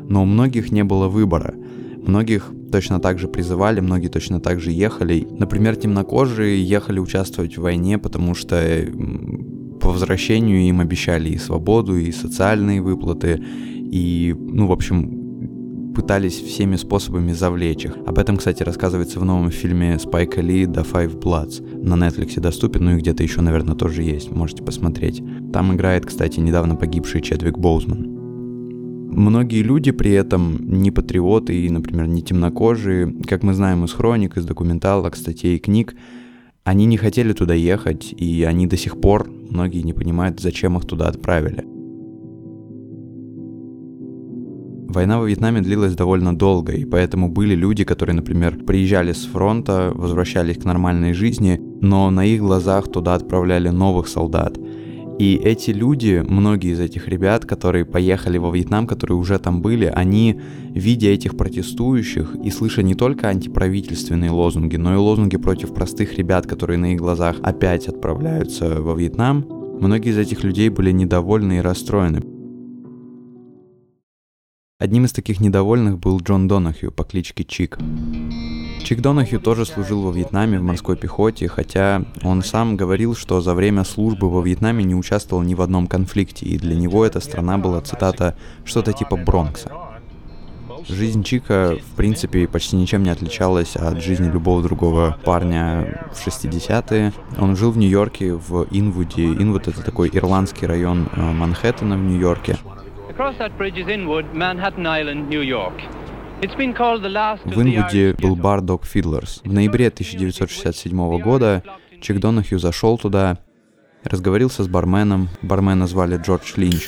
Но 0.08 0.24
у 0.24 0.26
многих 0.26 0.72
не 0.72 0.86
было 0.86 1.10
выбора. 1.10 1.56
Многих 1.98 2.54
точно 2.72 3.02
так 3.02 3.20
же 3.20 3.28
призывали, 3.28 3.82
многие 3.82 4.08
точно 4.08 4.40
так 4.40 4.62
же 4.62 4.72
ехали. 4.72 5.28
Например, 5.30 5.76
темнокожие 5.76 6.64
ехали 6.64 7.00
участвовать 7.00 7.58
в 7.58 7.62
войне, 7.62 7.98
потому 7.98 8.34
что 8.34 8.86
по 9.82 9.90
возвращению 9.90 10.62
им 10.62 10.80
обещали 10.80 11.32
и 11.32 11.38
свободу, 11.38 11.98
и 11.98 12.14
социальные 12.14 12.82
выплаты, 12.82 13.44
и, 13.76 14.34
ну, 14.40 14.68
в 14.68 14.72
общем, 14.72 15.19
пытались 16.00 16.40
всеми 16.40 16.78
способами 16.78 17.34
завлечь 17.34 17.84
их. 17.84 17.98
Об 18.06 18.20
этом, 18.20 18.38
кстати, 18.38 18.64
рассказывается 18.64 19.20
в 19.20 19.26
новом 19.26 19.52
фильме 19.52 20.00
Спайка 20.00 20.40
Ли 20.40 20.64
«The 20.64 20.90
Five 20.90 21.20
Bloods». 21.20 21.62
На 21.86 21.96
Netflix 21.96 22.40
доступен, 22.40 22.86
ну 22.86 22.92
и 22.96 23.00
где-то 23.00 23.22
еще, 23.22 23.42
наверное, 23.42 23.76
тоже 23.76 24.04
есть, 24.04 24.32
можете 24.32 24.64
посмотреть. 24.64 25.22
Там 25.52 25.76
играет, 25.76 26.06
кстати, 26.06 26.40
недавно 26.40 26.78
погибший 26.78 27.20
Чедвик 27.20 27.58
Боузман. 27.58 28.08
Многие 29.12 29.62
люди 29.62 29.92
при 29.92 30.12
этом 30.12 30.58
не 30.82 30.90
патриоты 30.90 31.54
и, 31.54 31.70
например, 31.70 32.08
не 32.08 32.22
темнокожие, 32.22 33.14
как 33.28 33.44
мы 33.44 33.54
знаем 33.54 33.84
из 33.84 33.92
хроник, 33.92 34.38
из 34.38 34.46
документалок, 34.46 35.18
статей 35.18 35.58
и 35.58 35.60
книг, 35.60 35.96
они 36.64 36.86
не 36.86 36.96
хотели 36.96 37.34
туда 37.34 37.56
ехать, 37.56 38.14
и 38.16 38.44
они 38.44 38.68
до 38.68 38.78
сих 38.78 39.02
пор, 39.02 39.30
многие 39.30 39.82
не 39.82 39.92
понимают, 39.92 40.40
зачем 40.40 40.78
их 40.78 40.86
туда 40.86 41.10
отправили. 41.10 41.79
Война 44.90 45.20
во 45.20 45.28
Вьетнаме 45.28 45.62
длилась 45.62 45.94
довольно 45.94 46.36
долго, 46.36 46.74
и 46.74 46.84
поэтому 46.84 47.30
были 47.30 47.54
люди, 47.54 47.84
которые, 47.84 48.16
например, 48.16 48.58
приезжали 48.58 49.14
с 49.14 49.24
фронта, 49.24 49.92
возвращались 49.94 50.58
к 50.58 50.66
нормальной 50.66 51.14
жизни, 51.14 51.62
но 51.80 52.10
на 52.10 52.26
их 52.26 52.42
глазах 52.42 52.92
туда 52.92 53.14
отправляли 53.14 53.70
новых 53.70 54.08
солдат. 54.08 54.58
И 55.20 55.36
эти 55.36 55.70
люди, 55.70 56.26
многие 56.28 56.72
из 56.72 56.80
этих 56.80 57.08
ребят, 57.08 57.46
которые 57.46 57.86
поехали 57.86 58.40
во 58.40 58.50
Вьетнам, 58.50 58.88
которые 58.88 59.16
уже 59.18 59.38
там 59.38 59.62
были, 59.62 59.86
они, 59.86 60.42
видя 60.72 61.10
этих 61.10 61.38
протестующих 61.38 62.36
и 62.44 62.50
слыша 62.50 62.82
не 62.82 62.96
только 62.96 63.28
антиправительственные 63.28 64.32
лозунги, 64.32 64.78
но 64.78 64.96
и 64.96 64.98
лозунги 64.98 65.38
против 65.38 65.72
простых 65.72 66.18
ребят, 66.18 66.48
которые 66.48 66.80
на 66.80 66.94
их 66.94 67.00
глазах 67.00 67.36
опять 67.44 67.88
отправляются 67.88 68.82
во 68.82 68.96
Вьетнам, 68.96 69.46
многие 69.80 70.10
из 70.10 70.18
этих 70.18 70.44
людей 70.44 70.70
были 70.70 70.90
недовольны 70.90 71.58
и 71.58 71.62
расстроены. 71.62 72.39
Одним 74.80 75.04
из 75.04 75.12
таких 75.12 75.42
недовольных 75.42 76.00
был 76.00 76.22
Джон 76.22 76.48
Донахью 76.48 76.94
по 76.94 77.04
кличке 77.04 77.44
Чик. 77.44 77.78
Чик 78.82 79.02
Донахью 79.02 79.42
тоже 79.42 79.66
служил 79.66 80.04
во 80.04 80.12
Вьетнаме 80.14 80.58
в 80.58 80.64
морской 80.64 80.96
пехоте, 80.96 81.50
хотя 81.50 82.06
он 82.24 82.42
сам 82.42 82.78
говорил, 82.78 83.14
что 83.14 83.42
за 83.42 83.54
время 83.56 83.84
службы 83.84 84.30
во 84.30 84.42
Вьетнаме 84.42 84.86
не 84.86 84.96
участвовал 84.96 85.44
ни 85.44 85.54
в 85.54 85.62
одном 85.62 85.88
конфликте, 85.88 86.46
и 86.46 86.58
для 86.58 86.78
него 86.78 87.06
эта 87.06 87.20
страна 87.20 87.58
была, 87.58 87.82
цитата, 87.82 88.38
«что-то 88.64 88.94
типа 88.94 89.18
Бронкса». 89.18 89.70
Жизнь 90.88 91.24
Чика, 91.24 91.76
в 91.76 91.96
принципе, 91.98 92.48
почти 92.48 92.78
ничем 92.78 93.04
не 93.04 93.10
отличалась 93.10 93.76
от 93.76 94.02
жизни 94.02 94.32
любого 94.32 94.64
другого 94.64 95.18
парня 95.26 96.08
в 96.14 96.26
60-е. 96.26 97.12
Он 97.38 97.58
жил 97.58 97.72
в 97.72 97.78
Нью-Йорке, 97.78 98.34
в 98.34 98.66
Инвуде. 98.72 99.26
Инвуд— 99.26 99.68
это 99.68 99.84
такой 99.84 100.10
ирландский 100.14 100.68
район 100.68 101.10
э, 101.14 101.22
Манхэттена 101.22 101.98
в 101.98 102.00
Нью-Йорке. 102.00 102.58
В 107.44 107.62
Инвуде 107.62 108.14
был 108.14 108.38
бар 108.38 108.62
Dog 108.62 108.84
Fiddlers. 108.84 109.42
В 109.44 109.52
ноябре 109.52 109.88
1967 109.88 111.20
года 111.20 111.62
Чик 112.00 112.22
Донахью 112.22 112.60
зашел 112.60 112.98
туда, 112.98 113.38
разговорился 114.06 114.64
с 114.64 114.70
барменом. 114.70 115.28
Бармена 115.42 115.86
звали 115.86 116.16
Джордж 116.16 116.54
Линч. 116.56 116.88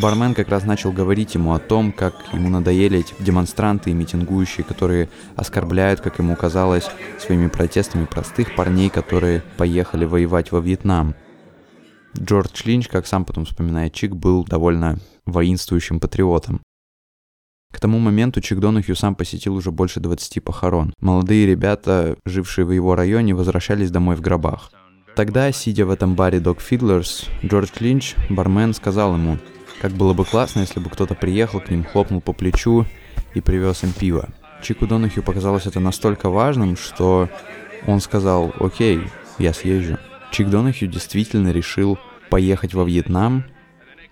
Бармен 0.00 0.34
как 0.34 0.50
раз 0.50 0.64
начал 0.64 0.92
говорить 0.92 1.34
ему 1.34 1.52
о 1.52 1.58
том, 1.58 1.90
как 1.90 2.14
ему 2.32 2.48
надоели 2.48 3.00
эти 3.00 3.12
демонстранты 3.18 3.90
и 3.90 3.92
митингующие, 3.92 4.62
которые 4.62 5.08
оскорбляют, 5.34 6.00
как 6.00 6.20
ему 6.20 6.36
казалось, 6.36 6.88
своими 7.18 7.48
протестами 7.48 8.04
простых 8.04 8.54
парней, 8.54 8.88
которые 8.88 9.42
поехали 9.56 10.04
воевать 10.04 10.52
во 10.52 10.60
Вьетнам. 10.60 11.16
Джордж 12.18 12.62
Линч, 12.64 12.88
как 12.88 13.06
сам 13.06 13.24
потом 13.24 13.44
вспоминает 13.44 13.92
Чик, 13.92 14.14
был 14.14 14.44
довольно 14.44 14.98
воинствующим 15.26 16.00
патриотом. 16.00 16.60
К 17.72 17.78
тому 17.78 17.98
моменту 17.98 18.40
Чик 18.40 18.58
Донахью 18.58 18.96
сам 18.96 19.14
посетил 19.14 19.54
уже 19.54 19.70
больше 19.70 20.00
20 20.00 20.42
похорон. 20.42 20.92
Молодые 21.00 21.46
ребята, 21.46 22.16
жившие 22.24 22.64
в 22.64 22.72
его 22.72 22.96
районе, 22.96 23.34
возвращались 23.34 23.90
домой 23.90 24.16
в 24.16 24.20
гробах. 24.20 24.72
Тогда, 25.14 25.50
сидя 25.52 25.86
в 25.86 25.90
этом 25.90 26.14
баре 26.14 26.38
Dog 26.38 26.58
Fiddlers, 26.58 27.28
Джордж 27.44 27.70
Линч, 27.78 28.16
бармен, 28.28 28.74
сказал 28.74 29.14
ему, 29.14 29.38
Как 29.80 29.92
было 29.92 30.14
бы 30.14 30.24
классно, 30.24 30.60
если 30.60 30.80
бы 30.80 30.90
кто-то 30.90 31.14
приехал 31.14 31.60
к 31.60 31.70
ним, 31.70 31.84
хлопнул 31.84 32.20
по 32.20 32.32
плечу 32.32 32.86
и 33.34 33.40
привез 33.40 33.84
им 33.84 33.92
пиво. 33.92 34.28
Чику 34.62 34.86
Донахью 34.86 35.22
показалось 35.22 35.66
это 35.66 35.80
настолько 35.80 36.28
важным, 36.28 36.76
что 36.76 37.28
он 37.86 38.00
сказал, 38.00 38.52
окей, 38.60 39.00
я 39.38 39.54
съезжу. 39.54 39.96
Чик 40.30 40.48
Донахью 40.48 40.88
действительно 40.88 41.50
решил 41.50 41.98
поехать 42.30 42.74
во 42.74 42.84
Вьетнам 42.84 43.44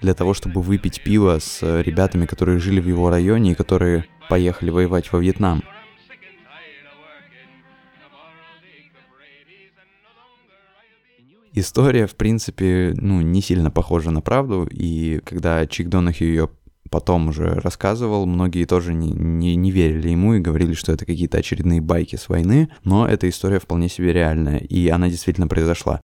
для 0.00 0.14
того, 0.14 0.34
чтобы 0.34 0.62
выпить 0.62 1.02
пиво 1.02 1.38
с 1.38 1.62
ребятами, 1.82 2.26
которые 2.26 2.58
жили 2.58 2.80
в 2.80 2.88
его 2.88 3.08
районе 3.10 3.52
и 3.52 3.54
которые 3.54 4.06
поехали 4.28 4.70
воевать 4.70 5.12
во 5.12 5.20
Вьетнам. 5.20 5.62
История, 11.54 12.06
в 12.06 12.14
принципе, 12.14 12.94
ну, 12.96 13.20
не 13.20 13.42
сильно 13.42 13.70
похожа 13.70 14.10
на 14.10 14.20
правду, 14.20 14.68
и 14.70 15.20
когда 15.24 15.66
Чик 15.66 15.88
Донахью 15.88 16.28
ее 16.28 16.50
потом 16.90 17.28
уже 17.28 17.54
рассказывал, 17.54 18.26
многие 18.26 18.64
тоже 18.64 18.94
не, 18.94 19.10
не, 19.10 19.56
не 19.56 19.70
верили 19.70 20.10
ему 20.10 20.34
и 20.34 20.40
говорили, 20.40 20.74
что 20.74 20.92
это 20.92 21.04
какие-то 21.04 21.38
очередные 21.38 21.80
байки 21.80 22.16
с 22.16 22.28
войны, 22.28 22.70
но 22.84 23.08
эта 23.08 23.28
история 23.28 23.58
вполне 23.58 23.88
себе 23.88 24.12
реальная, 24.12 24.58
и 24.58 24.88
она 24.88 25.08
действительно 25.08 25.48
произошла. 25.48 26.00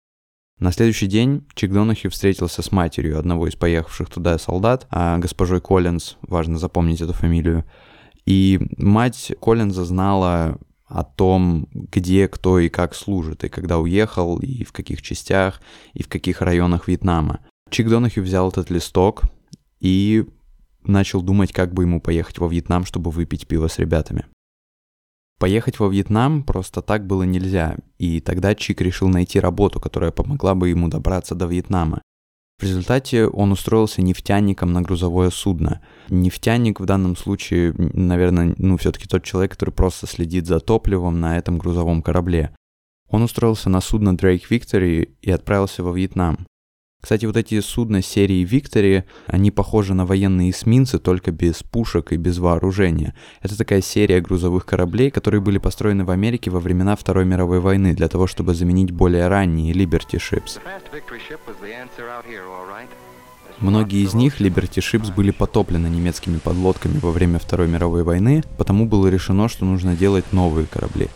На 0.61 0.73
следующий 0.73 1.07
день 1.07 1.47
Чик 1.55 1.73
Донахью 1.73 2.11
встретился 2.11 2.61
с 2.61 2.71
матерью 2.71 3.19
одного 3.19 3.49
из 3.49 3.57
поехавших 3.57 4.11
туда 4.11 4.37
солдат, 4.37 4.87
а 4.91 5.17
госпожой 5.17 5.63
Коллинз, 5.63 6.17
важно 6.21 6.59
запомнить 6.59 7.01
эту 7.01 7.15
фамилию, 7.15 7.65
и 8.27 8.61
мать 8.77 9.33
Коллинза 9.41 9.87
знала 9.87 10.59
о 10.87 11.03
том, 11.03 11.67
где 11.73 12.29
кто 12.29 12.59
и 12.59 12.69
как 12.69 12.95
служит, 12.95 13.43
и 13.43 13.49
когда 13.49 13.79
уехал, 13.79 14.39
и 14.39 14.65
в 14.65 14.73
каких 14.73 15.01
частях, 15.01 15.63
и 15.95 16.03
в 16.03 16.09
каких 16.09 16.43
районах 16.43 16.89
Вьетнама. 16.89 17.41
Чик 17.71 17.89
Донахью 17.89 18.23
взял 18.23 18.51
этот 18.51 18.69
листок 18.69 19.23
и 19.81 20.27
начал 20.85 21.23
думать, 21.23 21.53
как 21.53 21.73
бы 21.73 21.85
ему 21.85 22.03
поехать 22.03 22.39
во 22.39 22.49
Вьетнам, 22.49 22.85
чтобы 22.85 23.11
выпить 23.11 23.47
пиво 23.47 23.69
с 23.69 23.79
ребятами. 23.79 24.27
Поехать 25.41 25.79
во 25.79 25.89
Вьетнам 25.89 26.43
просто 26.43 26.83
так 26.83 27.07
было 27.07 27.23
нельзя, 27.23 27.77
и 27.97 28.21
тогда 28.21 28.55
Чик 28.55 28.83
решил 28.83 29.09
найти 29.09 29.41
работу, 29.41 29.81
которая 29.81 30.11
помогла 30.11 30.55
бы 30.55 30.69
ему 30.69 30.89
добраться 30.89 31.35
до 31.35 31.47
Вьетнама. 31.47 32.03
В 32.59 32.63
результате 32.63 33.27
он 33.27 33.53
устроился 33.53 34.03
нефтяником 34.03 34.75
на 34.75 34.83
грузовое 34.83 35.31
судно. 35.31 35.81
Нефтяник 36.11 36.79
в 36.79 36.85
данном 36.85 37.17
случае, 37.17 37.73
наверное, 37.73 38.55
ну 38.59 38.77
все-таки 38.77 39.09
тот 39.09 39.25
человек, 39.25 39.53
который 39.53 39.71
просто 39.71 40.07
следит 40.07 40.47
за 40.47 40.61
топливом 40.61 41.21
на 41.21 41.39
этом 41.39 41.57
грузовом 41.57 42.03
корабле. 42.03 42.55
Он 43.09 43.23
устроился 43.23 43.71
на 43.71 43.81
судно 43.81 44.11
Drake 44.11 44.43
Victory 44.51 45.09
и 45.23 45.31
отправился 45.31 45.83
во 45.83 45.93
Вьетнам. 45.93 46.47
Кстати, 47.01 47.25
вот 47.25 47.37
эти 47.37 47.61
судна 47.61 48.03
серии 48.03 48.45
Victory, 48.45 49.05
они 49.27 49.51
похожи 49.51 49.95
на 49.95 50.05
военные 50.05 50.51
эсминцы, 50.51 50.99
только 50.99 51.33
без 51.33 51.63
пушек 51.63 52.13
и 52.13 52.17
без 52.17 52.39
вооружения. 52.39 53.15
Это 53.41 53.57
такая 53.57 53.81
серия 53.81 54.21
грузовых 54.21 54.67
кораблей, 54.67 55.11
которые 55.11 55.41
были 55.41 55.59
построены 55.59 56.05
в 56.05 56.11
Америке 56.11 56.51
во 56.51 56.61
времена 56.61 56.97
Второй 56.97 57.25
мировой 57.25 57.61
войны 57.61 57.95
для 57.95 58.09
того, 58.09 58.27
чтобы 58.27 58.55
заменить 58.55 58.91
более 58.91 59.29
ранние 59.29 59.73
Liberty 59.73 60.19
Ships. 60.19 60.61
Многие 63.61 64.05
из 64.05 64.15
них, 64.15 64.41
Liberty 64.41 64.81
Ships, 64.81 65.15
были 65.15 65.31
потоплены 65.31 65.87
немецкими 65.87 66.39
подлодками 66.39 66.99
во 66.99 67.11
время 67.11 67.39
Второй 67.39 67.69
мировой 67.69 68.05
войны, 68.05 68.43
потому 68.57 68.87
было 68.87 69.09
решено, 69.09 69.49
что 69.49 69.65
нужно 69.65 69.97
делать 69.97 70.33
новые 70.33 70.67
корабли. 70.67 71.09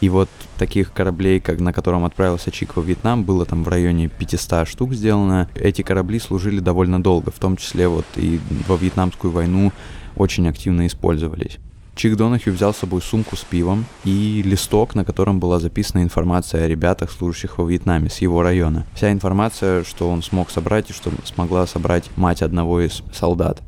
И 0.00 0.08
вот 0.08 0.28
таких 0.58 0.92
кораблей, 0.92 1.40
как 1.40 1.60
на 1.60 1.72
котором 1.72 2.04
отправился 2.04 2.50
Чик 2.50 2.76
во 2.76 2.82
Вьетнам, 2.82 3.24
было 3.24 3.44
там 3.44 3.64
в 3.64 3.68
районе 3.68 4.08
500 4.08 4.66
штук 4.66 4.94
сделано. 4.94 5.48
Эти 5.54 5.82
корабли 5.82 6.18
служили 6.18 6.60
довольно 6.60 7.02
долго, 7.02 7.30
в 7.30 7.38
том 7.38 7.56
числе 7.56 7.88
вот 7.88 8.06
и 8.16 8.40
во 8.66 8.76
Вьетнамскую 8.76 9.32
войну 9.32 9.72
очень 10.16 10.48
активно 10.48 10.86
использовались. 10.86 11.58
Чик 11.94 12.16
Донахью 12.16 12.54
взял 12.54 12.72
с 12.72 12.78
собой 12.78 13.02
сумку 13.02 13.36
с 13.36 13.44
пивом 13.44 13.84
и 14.04 14.42
листок, 14.42 14.94
на 14.94 15.04
котором 15.04 15.40
была 15.40 15.60
записана 15.60 16.02
информация 16.02 16.64
о 16.64 16.68
ребятах, 16.68 17.10
служащих 17.10 17.58
во 17.58 17.68
Вьетнаме, 17.68 18.08
с 18.08 18.18
его 18.18 18.42
района. 18.42 18.86
Вся 18.94 19.12
информация, 19.12 19.84
что 19.84 20.08
он 20.08 20.22
смог 20.22 20.50
собрать 20.50 20.88
и 20.88 20.94
что 20.94 21.10
смогла 21.24 21.66
собрать 21.66 22.10
мать 22.16 22.40
одного 22.40 22.80
из 22.80 23.02
солдат. 23.12 23.60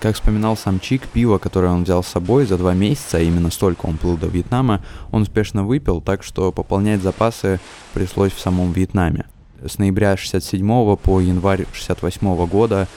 Как 0.00 0.14
вспоминал 0.14 0.56
сам 0.56 0.80
Чик, 0.80 1.06
пиво, 1.08 1.36
которое 1.36 1.68
он 1.68 1.84
взял 1.84 2.02
с 2.02 2.08
собой 2.08 2.46
за 2.46 2.56
два 2.56 2.72
месяца, 2.72 3.18
а 3.18 3.20
именно 3.20 3.50
столько 3.50 3.84
он 3.84 3.98
плыл 3.98 4.16
до 4.16 4.28
Вьетнама, 4.28 4.82
он 5.12 5.22
успешно 5.22 5.62
выпил, 5.62 6.00
так 6.00 6.22
что 6.22 6.52
пополнять 6.52 7.02
запасы 7.02 7.60
пришлось 7.92 8.32
в 8.32 8.40
самом 8.40 8.72
Вьетнаме. 8.72 9.26
С 9.62 9.76
ноября 9.76 10.16
67 10.16 10.96
по 10.96 11.20
январь 11.20 11.66
68 11.74 12.46
года 12.46 12.88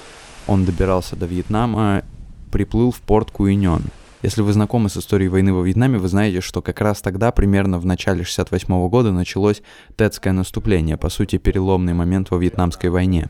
он 0.47 0.63
добирался 0.63 1.17
до 1.17 1.25
Вьетнама, 1.25 2.05
приплыл 2.53 2.91
в 2.91 3.01
порт 3.01 3.31
Куиньон. 3.31 3.83
Если 4.21 4.41
вы 4.41 4.53
знакомы 4.53 4.87
с 4.87 4.95
историей 4.95 5.27
войны 5.27 5.51
во 5.51 5.61
Вьетнаме, 5.61 5.97
вы 5.97 6.07
знаете, 6.07 6.39
что 6.39 6.61
как 6.61 6.79
раз 6.79 7.01
тогда, 7.01 7.33
примерно 7.33 7.79
в 7.79 7.85
начале 7.85 8.23
68 8.23 8.87
года, 8.87 9.11
началось 9.11 9.61
Тетское 9.97 10.31
наступление, 10.31 10.95
по 10.95 11.09
сути, 11.09 11.37
переломный 11.37 11.93
момент 11.93 12.31
во 12.31 12.37
Вьетнамской 12.37 12.89
войне. 12.89 13.27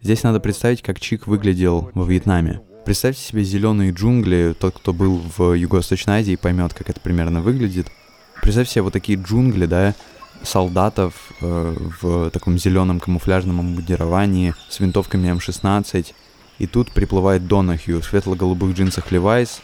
Здесь 0.00 0.22
надо 0.22 0.40
представить, 0.40 0.82
как 0.82 1.00
Чик 1.00 1.26
выглядел 1.26 1.90
во 1.94 2.04
Вьетнаме. 2.04 2.60
Представьте 2.84 3.22
себе 3.22 3.42
зеленые 3.42 3.92
джунгли, 3.92 4.54
тот, 4.58 4.76
кто 4.76 4.92
был 4.92 5.20
в 5.36 5.54
Юго-Восточной 5.54 6.20
Азии, 6.20 6.36
поймет, 6.36 6.72
как 6.72 6.88
это 6.90 7.00
примерно 7.00 7.40
выглядит. 7.40 7.88
Представьте 8.42 8.74
себе 8.74 8.82
вот 8.82 8.92
такие 8.92 9.18
джунгли, 9.20 9.66
да, 9.66 9.94
солдатов 10.42 11.32
э, 11.40 11.76
в 12.00 12.30
таком 12.30 12.58
зеленом 12.58 13.00
камуфляжном 13.00 13.60
обмундировании 13.60 14.54
с 14.68 14.78
винтовками 14.80 15.28
М16. 15.28 16.14
И 16.58 16.66
тут 16.66 16.92
приплывает 16.92 17.46
Донахью 17.46 18.00
в 18.00 18.04
светло-голубых 18.04 18.74
джинсах 18.76 19.10
Levi's, 19.10 19.60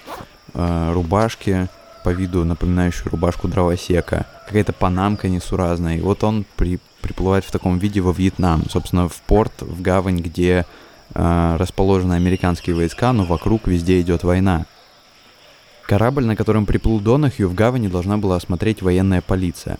э, 0.54 0.92
рубашке, 0.92 1.68
по 2.02 2.10
виду 2.10 2.44
напоминающую 2.44 3.10
рубашку 3.10 3.48
дровосека, 3.48 4.26
какая-то 4.46 4.72
панамка 4.72 5.28
несуразная. 5.28 5.98
И 5.98 6.00
вот 6.00 6.24
он 6.24 6.44
при, 6.56 6.80
приплывает 7.02 7.44
в 7.44 7.50
таком 7.50 7.78
виде 7.78 8.00
во 8.00 8.12
Вьетнам, 8.12 8.64
собственно, 8.70 9.08
в 9.08 9.20
порт, 9.22 9.52
в 9.60 9.82
гавань, 9.82 10.20
где 10.20 10.64
э, 11.14 11.56
расположены 11.58 12.14
американские 12.14 12.74
войска, 12.74 13.12
но 13.12 13.24
вокруг 13.24 13.66
везде 13.66 14.00
идет 14.00 14.24
война. 14.24 14.64
Корабль, 15.86 16.24
на 16.24 16.36
котором 16.36 16.64
приплыл 16.64 17.00
Донахью, 17.00 17.48
в 17.48 17.54
гавани 17.54 17.88
должна 17.88 18.16
была 18.16 18.36
осмотреть 18.36 18.80
военная 18.80 19.20
полиция. 19.20 19.78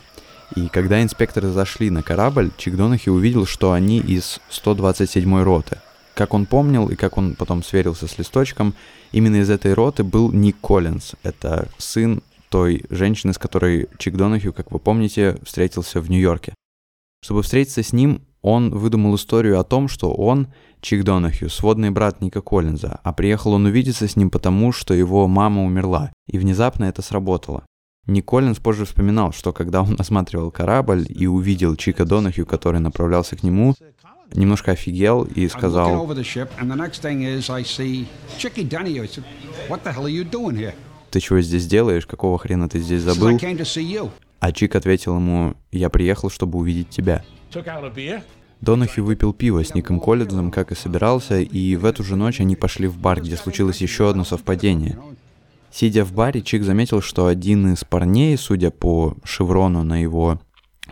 И 0.57 0.69
когда 0.69 1.03
инспекторы 1.03 1.49
зашли 1.51 1.89
на 1.89 2.03
корабль, 2.03 2.51
Чик 2.59 2.77
Донахью 2.77 3.15
увидел, 3.15 3.47
что 3.47 3.73
они 3.73 3.99
из 3.99 4.41
127-й 4.51 5.43
роты. 5.43 5.79
Как 6.15 6.35
он 6.35 6.45
помнил 6.45 6.89
и 6.89 6.95
как 6.95 7.17
он 7.17 7.35
потом 7.35 7.63
сверился 7.63 8.07
с 8.07 8.19
листочком, 8.19 8.75
именно 9.13 9.37
из 9.37 9.49
этой 9.49 9.73
роты 9.73 10.05
был 10.05 10.31
Ник 10.31 10.57
Коллинз. 10.61 11.13
Это 11.23 11.69
сын 11.79 12.23
той 12.51 12.85
женщины, 12.91 13.33
с 13.33 13.39
которой 13.39 13.89
Чик 13.97 14.17
Донахью, 14.17 14.53
как 14.53 14.71
вы 14.73 14.79
помните, 14.79 15.39
встретился 15.43 16.01
в 16.01 16.11
Нью-Йорке. 16.11 16.53
Чтобы 17.23 17.43
встретиться 17.43 17.83
с 17.85 17.93
ним, 17.93 18.23
он 18.41 18.71
выдумал 18.71 19.15
историю 19.15 19.61
о 19.61 19.65
том, 19.65 19.87
что 19.87 20.13
он, 20.13 20.49
Чик 20.81 21.05
Донахью, 21.05 21.49
сводный 21.49 21.91
брат 21.91 22.21
Ника 22.21 22.41
Коллинза, 22.41 22.99
а 23.05 23.13
приехал 23.13 23.53
он 23.53 23.67
увидеться 23.67 24.09
с 24.09 24.17
ним 24.17 24.29
потому, 24.29 24.73
что 24.73 24.93
его 24.93 25.29
мама 25.29 25.63
умерла, 25.63 26.13
и 26.27 26.39
внезапно 26.39 26.85
это 26.87 27.01
сработало. 27.03 27.65
Ник 28.09 28.27
Коллинз 28.27 28.59
позже 28.59 28.85
вспоминал, 28.85 29.33
что 29.33 29.53
когда 29.53 29.83
он 29.83 29.95
осматривал 29.97 30.51
корабль 30.51 31.07
и 31.09 31.29
увидел 31.29 31.77
Чика 31.77 32.05
Донахью, 32.05 32.45
который 32.45 32.81
направлялся 32.81 33.37
к 33.37 33.45
нему, 33.45 33.77
немножко 34.33 34.73
офигел 34.73 35.23
и 35.23 35.47
сказал, 35.47 35.91
«Ты 41.11 41.21
чего 41.21 41.41
здесь 41.41 41.67
делаешь? 41.69 42.07
Какого 42.07 42.37
хрена 42.39 42.69
ты 42.69 42.81
здесь 42.81 43.03
забыл?» 43.03 43.29
А 44.43 44.51
Чик 44.51 44.75
ответил 44.75 45.15
ему, 45.15 45.55
«Я 45.71 45.89
приехал, 45.89 46.29
чтобы 46.29 46.59
увидеть 46.59 46.89
тебя». 46.89 47.25
Донахью 48.61 49.05
выпил 49.05 49.33
пиво 49.33 49.63
с 49.63 49.73
Ником 49.73 50.01
Коллинзом, 50.01 50.51
как 50.51 50.73
и 50.73 50.75
собирался, 50.75 51.39
и 51.39 51.77
в 51.77 51.85
эту 51.85 52.03
же 52.03 52.17
ночь 52.17 52.41
они 52.41 52.57
пошли 52.57 52.89
в 52.89 52.99
бар, 52.99 53.21
где 53.21 53.37
случилось 53.37 53.81
еще 53.81 54.11
одно 54.11 54.25
совпадение. 54.25 54.99
Сидя 55.71 56.05
в 56.05 56.13
баре, 56.13 56.43
Чик 56.43 56.65
заметил, 56.65 57.01
что 57.01 57.27
один 57.27 57.73
из 57.73 57.85
парней, 57.85 58.37
судя 58.37 58.73
по 58.73 59.17
шеврону 59.23 59.85
на 59.85 60.03
его 60.03 60.41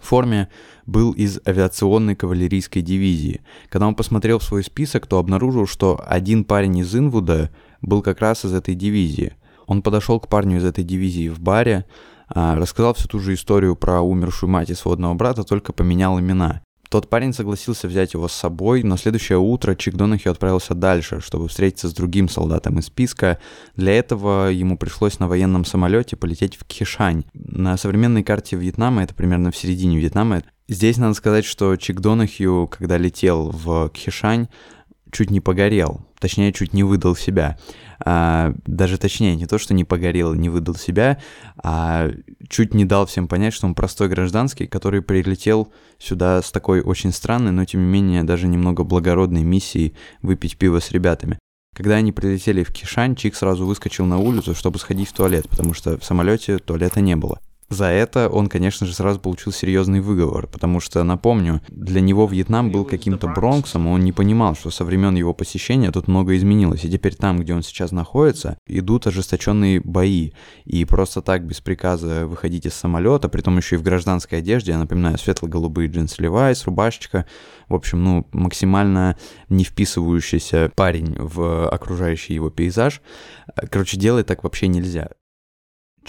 форме, 0.01 0.49
был 0.87 1.11
из 1.11 1.41
авиационной 1.45 2.15
кавалерийской 2.15 2.83
дивизии. 2.83 3.41
Когда 3.69 3.89
он 3.89 3.97
посмотрел 3.97 4.39
в 4.39 4.45
свой 4.45 4.63
список, 4.63 5.09
то 5.09 5.19
обнаружил, 5.19 5.67
что 5.67 6.01
один 6.07 6.45
парень 6.45 6.79
из 6.79 6.95
Инвуда 6.95 7.51
был 7.83 8.01
как 8.01 8.21
раз 8.21 8.45
из 8.45 8.55
этой 8.55 8.77
дивизии. 8.77 9.35
Он 9.67 9.83
подошел 9.83 10.21
к 10.21 10.29
парню 10.29 10.59
из 10.59 10.65
этой 10.65 10.85
дивизии 10.85 11.29
в 11.29 11.41
баре, 11.41 11.85
рассказал 12.35 12.95
всю 12.95 13.09
ту 13.09 13.19
же 13.19 13.35
историю 13.35 13.77
про 13.77 14.01
умершую 14.01 14.51
мать 14.51 14.71
и 14.71 14.75
сводного 14.75 15.15
брата, 15.15 15.45
только 15.45 15.73
поменял 15.73 16.19
имена. 16.19 16.63
Тот 16.89 17.09
парень 17.09 17.33
согласился 17.33 17.87
взять 17.87 18.15
его 18.15 18.27
с 18.27 18.33
собой, 18.33 18.83
но 18.83 18.97
следующее 18.97 19.39
утро 19.39 19.77
Чик 19.77 19.95
Донахью 19.95 20.33
отправился 20.33 20.75
дальше, 20.75 21.21
чтобы 21.21 21.47
встретиться 21.47 21.89
с 21.89 21.93
другим 21.93 22.29
солдатом 22.29 22.81
из 22.81 22.87
списка. 22.87 23.39
Для 23.77 23.93
этого 23.93 24.49
ему 24.49 24.77
пришлось 24.77 25.21
на 25.21 25.29
военном 25.29 25.65
самолете 25.65 26.17
полететь 26.17 26.57
в 26.57 26.65
Кишань. 26.65 27.23
На 27.33 27.77
современной 27.77 28.25
карте 28.25 28.57
Вьетнама, 28.57 29.05
это 29.05 29.15
примерно 29.15 29.53
в 29.53 29.57
середине 29.57 29.99
Вьетнама, 29.99 30.43
Здесь 30.71 30.99
надо 30.99 31.15
сказать, 31.15 31.45
что 31.45 31.75
Чик 31.75 31.99
Донахью, 31.99 32.69
когда 32.71 32.97
летел 32.97 33.51
в 33.51 33.89
Кхишань, 33.89 34.47
чуть 35.11 35.33
не 35.33 35.41
погорел, 35.41 36.07
точнее, 36.21 36.53
чуть 36.53 36.73
не 36.73 36.85
выдал 36.85 37.17
себя. 37.17 37.59
А, 38.05 38.55
даже 38.67 38.99
точнее, 38.99 39.37
не 39.37 39.47
то, 39.47 39.59
что 39.59 39.75
не 39.75 39.85
погорел, 39.85 40.35
не 40.35 40.49
выдал 40.49 40.75
себя, 40.75 41.19
а 41.63 42.11
чуть 42.49 42.75
не 42.75 42.85
дал 42.85 43.07
всем 43.07 43.29
понять, 43.29 43.53
что 43.53 43.67
он 43.67 43.75
простой 43.75 44.09
гражданский, 44.09 44.67
который 44.67 45.03
прилетел 45.03 45.73
сюда 45.99 46.41
с 46.43 46.51
такой 46.51 46.81
очень 46.81 47.13
странной, 47.13 47.53
но 47.53 47.65
тем 47.65 47.81
не 47.83 47.89
менее 47.89 48.25
даже 48.25 48.49
немного 48.49 48.85
благородной 48.85 49.43
миссией 49.43 49.95
выпить 50.23 50.57
пиво 50.57 50.81
с 50.81 50.91
ребятами. 50.91 51.39
Когда 51.75 51.97
они 51.97 52.13
прилетели 52.13 52.65
в 52.65 52.73
Кишань, 52.73 53.15
Чик 53.15 53.35
сразу 53.35 53.65
выскочил 53.65 54.05
на 54.05 54.19
улицу, 54.19 54.55
чтобы 54.55 54.79
сходить 54.79 55.09
в 55.09 55.13
туалет, 55.13 55.49
потому 55.49 55.73
что 55.73 55.99
в 55.99 56.05
самолете 56.05 56.59
туалета 56.59 57.01
не 57.01 57.17
было. 57.17 57.41
За 57.71 57.85
это 57.85 58.29
он, 58.29 58.49
конечно 58.49 58.85
же, 58.85 58.93
сразу 58.93 59.21
получил 59.21 59.53
серьезный 59.53 60.01
выговор, 60.01 60.49
потому 60.49 60.81
что, 60.81 61.05
напомню, 61.05 61.61
для 61.69 62.01
него 62.01 62.27
Вьетнам 62.27 62.73
был 62.73 62.85
каким-то 62.85 63.29
Бронксом, 63.29 63.87
он 63.87 64.03
не 64.03 64.11
понимал, 64.11 64.57
что 64.57 64.71
со 64.73 64.85
времен 64.85 65.15
его 65.15 65.33
посещения 65.33 65.93
тут 65.93 66.09
много 66.09 66.37
изменилось, 66.37 66.85
и 66.85 66.91
теперь 66.91 67.15
там, 67.15 67.39
где 67.39 67.55
он 67.55 67.63
сейчас 67.63 67.93
находится, 67.93 68.59
идут 68.67 69.07
ожесточенные 69.07 69.81
бои, 69.81 70.33
и 70.65 70.85
просто 70.85 71.23
так 71.23 71.47
без 71.47 71.61
приказа 71.61 72.27
выходить 72.27 72.67
из 72.67 72.75
самолета, 72.75 73.29
при 73.29 73.41
том 73.41 73.57
еще 73.57 73.77
и 73.77 73.79
в 73.79 73.85
гражданской 73.85 74.41
одежде, 74.41 74.73
я 74.73 74.79
напоминаю, 74.79 75.17
светло-голубые 75.17 75.89
джинсы 75.89 76.21
Левайс, 76.21 76.65
рубашечка, 76.65 77.25
в 77.69 77.75
общем, 77.77 78.03
ну, 78.03 78.27
максимально 78.33 79.17
не 79.49 79.63
вписывающийся 79.63 80.73
парень 80.75 81.15
в 81.17 81.69
окружающий 81.69 82.35
его 82.35 82.51
пейзаж. 82.51 83.01
Короче, 83.71 83.97
делать 83.97 84.27
так 84.27 84.43
вообще 84.43 84.67
нельзя. 84.67 85.11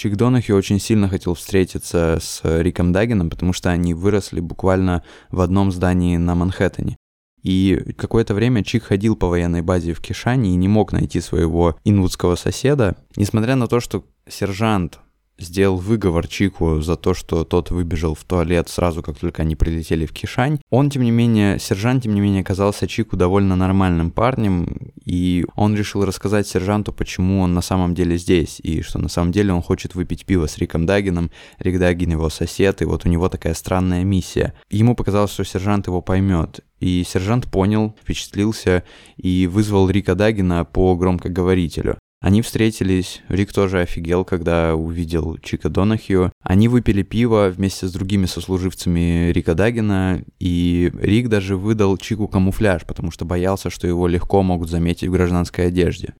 Чик 0.01 0.15
Донахи 0.15 0.51
очень 0.51 0.79
сильно 0.79 1.07
хотел 1.07 1.35
встретиться 1.35 2.17
с 2.19 2.41
Риком 2.43 2.91
Даггином, 2.91 3.29
потому 3.29 3.53
что 3.53 3.69
они 3.69 3.93
выросли 3.93 4.39
буквально 4.39 5.03
в 5.29 5.41
одном 5.41 5.71
здании 5.71 6.17
на 6.17 6.33
Манхэттене. 6.33 6.97
И 7.43 7.93
какое-то 7.99 8.33
время 8.33 8.63
Чик 8.63 8.85
ходил 8.85 9.15
по 9.15 9.27
военной 9.27 9.61
базе 9.61 9.93
в 9.93 10.01
Кишане 10.01 10.53
и 10.53 10.55
не 10.55 10.67
мог 10.67 10.91
найти 10.91 11.21
своего 11.21 11.77
инвудского 11.83 12.33
соседа. 12.33 12.97
Несмотря 13.15 13.55
на 13.55 13.67
то, 13.67 13.79
что 13.79 14.03
сержант 14.27 14.99
сделал 15.37 15.77
выговор 15.77 16.27
Чику 16.27 16.81
за 16.81 16.95
то, 16.95 17.13
что 17.13 17.43
тот 17.43 17.71
выбежал 17.71 18.15
в 18.15 18.23
туалет 18.23 18.69
сразу, 18.69 19.01
как 19.01 19.17
только 19.17 19.41
они 19.41 19.55
прилетели 19.55 20.05
в 20.05 20.13
Кишань. 20.13 20.59
Он, 20.69 20.89
тем 20.89 21.03
не 21.03 21.11
менее, 21.11 21.59
сержант, 21.59 22.03
тем 22.03 22.13
не 22.13 22.21
менее, 22.21 22.41
оказался 22.41 22.87
Чику 22.87 23.17
довольно 23.17 23.55
нормальным 23.55 24.11
парнем, 24.11 24.91
и 25.03 25.45
он 25.55 25.75
решил 25.75 26.05
рассказать 26.05 26.47
сержанту, 26.47 26.93
почему 26.93 27.41
он 27.41 27.53
на 27.53 27.61
самом 27.61 27.95
деле 27.95 28.17
здесь, 28.17 28.59
и 28.61 28.81
что 28.81 28.99
на 28.99 29.09
самом 29.09 29.31
деле 29.31 29.53
он 29.53 29.61
хочет 29.61 29.95
выпить 29.95 30.25
пиво 30.25 30.47
с 30.47 30.57
Риком 30.57 30.85
Дагином, 30.85 31.31
Рик 31.59 31.79
Дагин 31.79 32.11
его 32.11 32.29
сосед, 32.29 32.81
и 32.81 32.85
вот 32.85 33.05
у 33.05 33.09
него 33.09 33.29
такая 33.29 33.53
странная 33.53 34.03
миссия. 34.03 34.53
Ему 34.69 34.95
показалось, 34.95 35.31
что 35.31 35.43
сержант 35.43 35.87
его 35.87 36.01
поймет, 36.01 36.61
и 36.79 37.03
сержант 37.07 37.49
понял, 37.49 37.95
впечатлился 38.01 38.83
и 39.17 39.47
вызвал 39.47 39.89
Рика 39.89 40.15
Дагина 40.15 40.65
по 40.65 40.95
громкоговорителю. 40.95 41.97
Они 42.21 42.43
встретились, 42.43 43.23
Рик 43.29 43.51
тоже 43.51 43.81
офигел, 43.81 44.23
когда 44.23 44.75
увидел 44.75 45.39
Чика 45.39 45.69
Донахью. 45.69 46.31
Они 46.43 46.67
выпили 46.67 47.01
пиво 47.01 47.51
вместе 47.53 47.87
с 47.87 47.91
другими 47.91 48.27
сослуживцами 48.27 49.31
Рика 49.31 49.55
Дагина, 49.55 50.23
и 50.39 50.91
Рик 51.01 51.29
даже 51.29 51.57
выдал 51.57 51.97
Чику 51.97 52.27
камуфляж, 52.27 52.85
потому 52.85 53.09
что 53.09 53.25
боялся, 53.25 53.71
что 53.71 53.87
его 53.87 54.07
легко 54.07 54.43
могут 54.43 54.69
заметить 54.69 55.07
в 55.07 55.11
гражданской 55.11 55.67
одежде. 55.67 56.13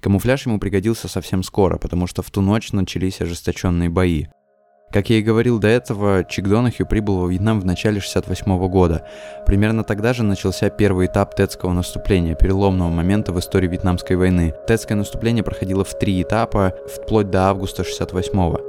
Камуфляж 0.00 0.46
ему 0.46 0.58
пригодился 0.58 1.08
совсем 1.08 1.42
скоро, 1.42 1.76
потому 1.76 2.06
что 2.06 2.22
в 2.22 2.30
ту 2.30 2.40
ночь 2.40 2.72
начались 2.72 3.20
ожесточенные 3.20 3.90
бои. 3.90 4.26
Как 4.94 5.10
я 5.10 5.18
и 5.18 5.22
говорил 5.22 5.58
до 5.58 5.66
этого, 5.66 6.24
Чик 6.24 6.46
Донахью 6.46 6.86
прибыл 6.86 7.18
во 7.18 7.26
Вьетнам 7.26 7.60
в 7.60 7.64
начале 7.64 7.98
68 7.98 8.68
года. 8.68 9.04
Примерно 9.44 9.82
тогда 9.82 10.12
же 10.12 10.22
начался 10.22 10.70
первый 10.70 11.08
этап 11.08 11.34
Тетского 11.34 11.72
наступления, 11.72 12.36
переломного 12.36 12.90
момента 12.90 13.32
в 13.32 13.40
истории 13.40 13.66
Вьетнамской 13.66 14.14
войны. 14.14 14.54
Тетское 14.68 14.96
наступление 14.96 15.42
проходило 15.42 15.82
в 15.82 15.98
три 15.98 16.22
этапа, 16.22 16.74
вплоть 16.86 17.28
до 17.28 17.48
августа 17.48 17.82
68 17.82 18.38
-го. 18.38 18.60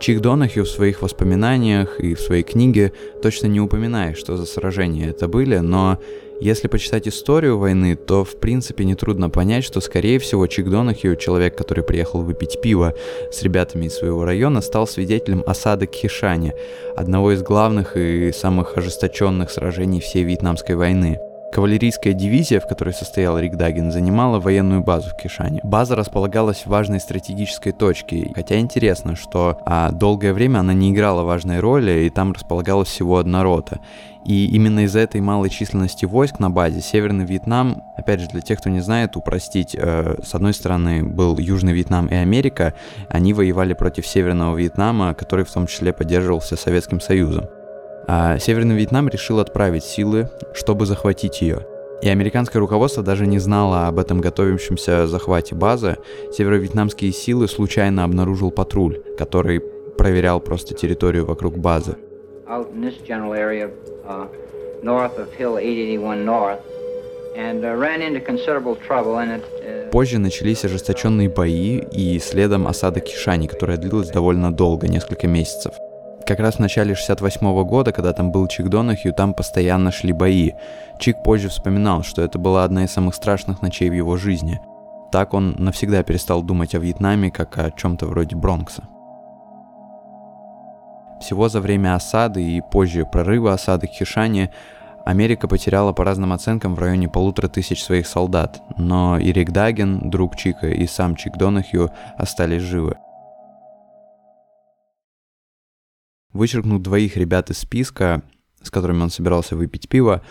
Чик 0.00 0.20
Донахью 0.20 0.64
в 0.64 0.68
своих 0.68 1.00
воспоминаниях 1.00 1.98
и 1.98 2.14
в 2.14 2.20
своей 2.20 2.42
книге 2.42 2.92
точно 3.22 3.46
не 3.46 3.62
упоминает, 3.62 4.18
что 4.18 4.36
за 4.36 4.44
сражения 4.44 5.08
это 5.08 5.28
были, 5.28 5.56
но 5.60 5.98
если 6.44 6.68
почитать 6.68 7.08
историю 7.08 7.56
войны, 7.56 7.96
то 7.96 8.22
в 8.22 8.38
принципе 8.38 8.84
нетрудно 8.84 9.30
понять, 9.30 9.64
что 9.64 9.80
скорее 9.80 10.18
всего 10.18 10.46
Чик 10.46 10.68
Донахью, 10.68 11.16
человек, 11.16 11.56
который 11.56 11.82
приехал 11.82 12.20
выпить 12.20 12.60
пиво 12.60 12.94
с 13.32 13.42
ребятами 13.42 13.86
из 13.86 13.94
своего 13.94 14.26
района, 14.26 14.60
стал 14.60 14.86
свидетелем 14.86 15.42
осады 15.46 15.86
Кхишани, 15.86 16.52
одного 16.96 17.32
из 17.32 17.42
главных 17.42 17.96
и 17.96 18.30
самых 18.30 18.76
ожесточенных 18.76 19.50
сражений 19.50 20.02
всей 20.02 20.22
Вьетнамской 20.24 20.76
войны. 20.76 21.18
Кавалерийская 21.54 22.14
дивизия, 22.14 22.58
в 22.58 22.66
которой 22.66 22.92
состоял 22.92 23.38
Рик 23.38 23.54
Дагин, 23.54 23.92
занимала 23.92 24.40
военную 24.40 24.82
базу 24.82 25.10
в 25.10 25.16
Кишане. 25.16 25.60
База 25.62 25.94
располагалась 25.94 26.62
в 26.62 26.66
важной 26.66 26.98
стратегической 26.98 27.70
точке, 27.70 28.32
хотя 28.34 28.58
интересно, 28.58 29.14
что 29.14 29.58
а, 29.64 29.92
долгое 29.92 30.32
время 30.32 30.58
она 30.58 30.74
не 30.74 30.90
играла 30.90 31.22
важной 31.22 31.60
роли, 31.60 32.06
и 32.06 32.10
там 32.10 32.32
располагалась 32.32 32.88
всего 32.88 33.18
одна 33.18 33.44
рота. 33.44 33.78
И 34.24 34.46
именно 34.46 34.80
из-за 34.80 34.98
этой 34.98 35.20
малой 35.20 35.48
численности 35.48 36.06
войск 36.06 36.40
на 36.40 36.50
базе 36.50 36.80
Северный 36.80 37.24
Вьетнам, 37.24 37.84
опять 37.96 38.18
же, 38.18 38.26
для 38.26 38.40
тех, 38.40 38.58
кто 38.58 38.68
не 38.68 38.80
знает, 38.80 39.16
упростить, 39.16 39.76
э, 39.78 40.16
с 40.24 40.34
одной 40.34 40.54
стороны 40.54 41.04
был 41.04 41.38
Южный 41.38 41.72
Вьетнам 41.72 42.08
и 42.08 42.16
Америка, 42.16 42.74
они 43.08 43.32
воевали 43.32 43.74
против 43.74 44.08
Северного 44.08 44.56
Вьетнама, 44.56 45.14
который 45.14 45.44
в 45.44 45.52
том 45.52 45.68
числе 45.68 45.92
поддерживался 45.92 46.56
Советским 46.56 47.00
Союзом. 47.00 47.44
А 48.06 48.38
Северный 48.38 48.76
Вьетнам 48.76 49.08
решил 49.08 49.40
отправить 49.40 49.84
силы, 49.84 50.28
чтобы 50.54 50.86
захватить 50.86 51.40
ее. 51.40 51.66
И 52.02 52.08
американское 52.08 52.60
руководство 52.60 53.02
даже 53.02 53.26
не 53.26 53.38
знало 53.38 53.86
об 53.86 53.98
этом 53.98 54.20
готовящемся 54.20 55.06
захвате 55.06 55.54
базы. 55.54 55.96
Северо-вьетнамские 56.32 57.12
силы 57.12 57.48
случайно 57.48 58.04
обнаружил 58.04 58.50
патруль, 58.50 59.00
который 59.16 59.60
проверял 59.96 60.38
просто 60.40 60.74
территорию 60.74 61.24
вокруг 61.24 61.56
базы. 61.56 61.96
Uh, 62.46 62.66
uh, 64.06 64.28
uh, 69.64 69.90
Позже 69.90 70.18
начались 70.18 70.64
ожесточенные 70.64 71.28
бои 71.30 71.78
и 71.78 72.18
следом 72.18 72.66
осада 72.66 73.00
Кишани, 73.00 73.46
которая 73.46 73.78
длилась 73.78 74.10
довольно 74.10 74.52
долго, 74.52 74.88
несколько 74.88 75.26
месяцев 75.26 75.72
как 76.26 76.40
раз 76.40 76.56
в 76.56 76.58
начале 76.60 76.94
68 76.94 77.64
года, 77.64 77.92
когда 77.92 78.12
там 78.12 78.32
был 78.32 78.46
Чик 78.46 78.68
Донахью, 78.68 79.12
там 79.12 79.34
постоянно 79.34 79.90
шли 79.90 80.12
бои. 80.12 80.52
Чик 80.98 81.22
позже 81.22 81.48
вспоминал, 81.48 82.02
что 82.02 82.22
это 82.22 82.38
была 82.38 82.64
одна 82.64 82.84
из 82.84 82.92
самых 82.92 83.14
страшных 83.14 83.62
ночей 83.62 83.90
в 83.90 83.94
его 83.94 84.16
жизни. 84.16 84.60
Так 85.12 85.34
он 85.34 85.54
навсегда 85.58 86.02
перестал 86.02 86.42
думать 86.42 86.74
о 86.74 86.78
Вьетнаме 86.78 87.30
как 87.30 87.58
о 87.58 87.70
чем-то 87.70 88.06
вроде 88.06 88.36
Бронкса. 88.36 88.84
Всего 91.20 91.48
за 91.48 91.60
время 91.60 91.94
осады 91.94 92.42
и 92.42 92.60
позже 92.60 93.06
прорыва 93.06 93.52
осады 93.52 93.86
Хишани 93.86 94.50
Америка 95.04 95.48
потеряла 95.48 95.92
по 95.92 96.02
разным 96.02 96.32
оценкам 96.32 96.74
в 96.74 96.78
районе 96.78 97.08
полутора 97.08 97.48
тысяч 97.48 97.84
своих 97.84 98.06
солдат, 98.06 98.62
но 98.76 99.18
и 99.18 99.32
Рик 99.32 99.50
Даген, 99.50 100.10
друг 100.10 100.34
Чика, 100.36 100.68
и 100.68 100.86
сам 100.86 101.14
Чик 101.14 101.36
Донахью 101.36 101.90
остались 102.16 102.62
живы. 102.62 102.96
Вычеркнув 106.34 106.82
двоих 106.82 107.16
ребят 107.16 107.50
из 107.50 107.58
списка, 107.58 108.22
с 108.60 108.70
которыми 108.70 109.02
он 109.02 109.10
собирался 109.10 109.54
выпить 109.56 109.88
пиво, 109.88 110.22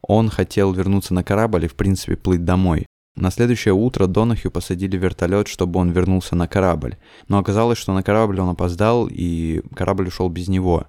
он 0.00 0.30
хотел 0.30 0.72
вернуться 0.72 1.12
на 1.12 1.24
корабль 1.24 1.64
и, 1.64 1.68
в 1.68 1.74
принципе, 1.74 2.16
плыть 2.16 2.44
домой. 2.44 2.86
На 3.16 3.32
следующее 3.32 3.74
утро 3.74 4.06
Донахью 4.06 4.52
посадили 4.52 4.96
в 4.96 5.02
вертолет, 5.02 5.48
чтобы 5.48 5.80
он 5.80 5.90
вернулся 5.90 6.36
на 6.36 6.46
корабль. 6.46 6.96
Но 7.26 7.38
оказалось, 7.38 7.76
что 7.76 7.92
на 7.92 8.04
корабль 8.04 8.40
он 8.40 8.50
опоздал, 8.50 9.08
и 9.10 9.62
корабль 9.74 10.06
ушел 10.06 10.28
без 10.28 10.46
него. 10.46 10.86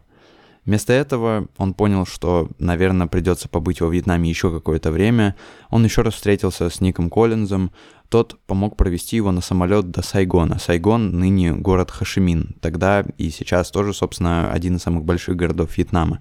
Вместо 0.65 0.93
этого 0.93 1.47
он 1.58 1.73
понял, 1.73 2.05
что, 2.05 2.47
наверное, 2.60 3.08
придется 3.08 3.49
побыть 3.49 3.82
во 3.82 3.88
Вьетнаме 3.89 4.29
еще 4.29 4.51
какое-то 4.51 4.91
время. 4.91 5.36
Он 5.71 5.84
еще 5.84 6.03
раз 6.03 6.13
встретился 6.13 6.69
с 6.69 6.79
Ником 6.79 7.10
Коллинзом, 7.10 7.71
тот 8.10 8.39
помог 8.48 8.76
провести 8.76 9.15
его 9.15 9.32
на 9.32 9.41
самолет 9.41 9.91
до 9.91 10.02
Сайгона. 10.02 10.60
Сайгон 10.60 11.12
ныне 11.19 11.54
город 11.54 11.91
Хашимин, 11.91 12.56
тогда 12.62 13.06
и 13.17 13.30
сейчас 13.30 13.72
тоже, 13.72 13.93
собственно, 13.93 14.52
один 14.52 14.76
из 14.76 14.82
самых 14.82 15.06
больших 15.06 15.36
городов 15.36 15.78
Вьетнама. 15.78 16.19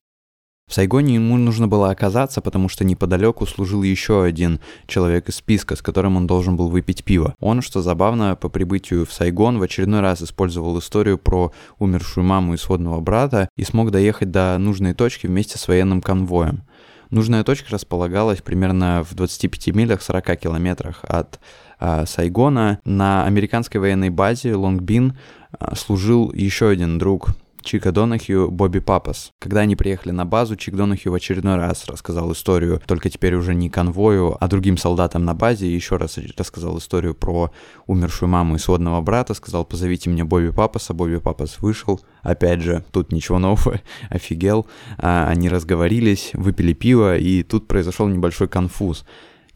В 0.68 0.74
Сайгоне 0.74 1.14
ему 1.14 1.38
нужно 1.38 1.66
было 1.66 1.90
оказаться, 1.90 2.42
потому 2.42 2.68
что 2.68 2.85
неподалеку 2.85 3.46
служил 3.46 3.83
еще 3.83 4.22
один 4.22 4.61
человек 4.87 5.31
из 5.31 5.37
списка, 5.37 5.77
с 5.77 5.81
которым 5.81 6.18
он 6.18 6.27
должен 6.27 6.57
был 6.57 6.68
выпить 6.68 7.05
пиво. 7.05 7.35
Он, 7.40 7.62
что 7.62 7.81
забавно, 7.81 8.37
по 8.37 8.51
прибытию 8.51 9.07
в 9.07 9.12
Сайгон 9.12 9.59
в 9.59 9.62
очередной 9.62 10.01
раз 10.01 10.20
использовал 10.20 10.79
историю 10.79 11.16
про 11.16 11.53
умершую 11.79 12.24
маму 12.24 12.53
и 12.53 12.59
сводного 12.59 13.01
брата 13.01 13.48
и 13.57 13.64
смог 13.64 13.90
доехать 13.90 14.31
до 14.31 14.59
нужной 14.59 14.92
точки 14.92 15.27
вместе 15.27 15.57
с 15.57 15.66
военным 15.68 16.03
конвоем. 16.03 16.64
Нужная 17.09 17.44
точка 17.44 17.72
располагалась 17.72 18.42
примерно 18.42 19.03
в 19.09 19.14
25 19.14 19.68
милях 19.68 20.03
40 20.03 20.38
километрах 20.38 21.01
от 21.05 21.40
Сайгона. 21.79 22.81
На 22.85 23.25
американской 23.25 23.81
военной 23.81 24.11
базе 24.11 24.55
Лонгбин 24.55 25.17
а, 25.59 25.75
служил 25.75 26.33
еще 26.33 26.69
один 26.69 26.99
друг 26.99 27.31
Чика 27.62 27.93
Донахью 27.93 28.51
Бобби 28.51 28.79
Папас. 28.79 29.33
Когда 29.38 29.61
они 29.61 29.77
приехали 29.77 30.12
на 30.12 30.25
базу, 30.25 30.57
Чик 30.57 30.75
Донахью 30.75 31.12
в 31.12 31.14
очередной 31.14 31.57
раз 31.57 31.87
рассказал 31.87 32.33
историю, 32.33 32.81
только 32.87 33.11
теперь 33.11 33.35
уже 33.35 33.55
не 33.55 33.69
конвою, 33.69 34.37
а 34.41 34.49
другим 34.49 34.79
солдатам 34.79 35.25
на 35.25 35.35
базе, 35.35 35.71
еще 35.71 35.97
раз 35.97 36.19
рассказал 36.37 36.79
историю 36.79 37.14
про 37.14 37.51
умершую 37.87 38.31
маму 38.31 38.57
и 38.57 38.59
сводного 38.59 39.01
брата, 39.03 39.35
сказал, 39.35 39.64
позовите 39.64 40.09
мне 40.09 40.25
Бобби 40.25 40.51
Папаса, 40.51 40.95
Бобби 40.95 41.19
Папас 41.19 41.61
вышел, 41.61 42.01
опять 42.23 42.62
же, 42.62 42.85
тут 42.91 43.12
ничего 43.12 43.38
нового, 43.38 43.81
офигел, 44.09 44.67
а, 44.97 45.29
они 45.29 45.49
разговорились, 45.49 46.31
выпили 46.33 46.73
пиво, 46.73 47.19
и 47.19 47.43
тут 47.43 47.69
произошел 47.69 48.09
небольшой 48.09 48.49
конфуз. 48.49 49.05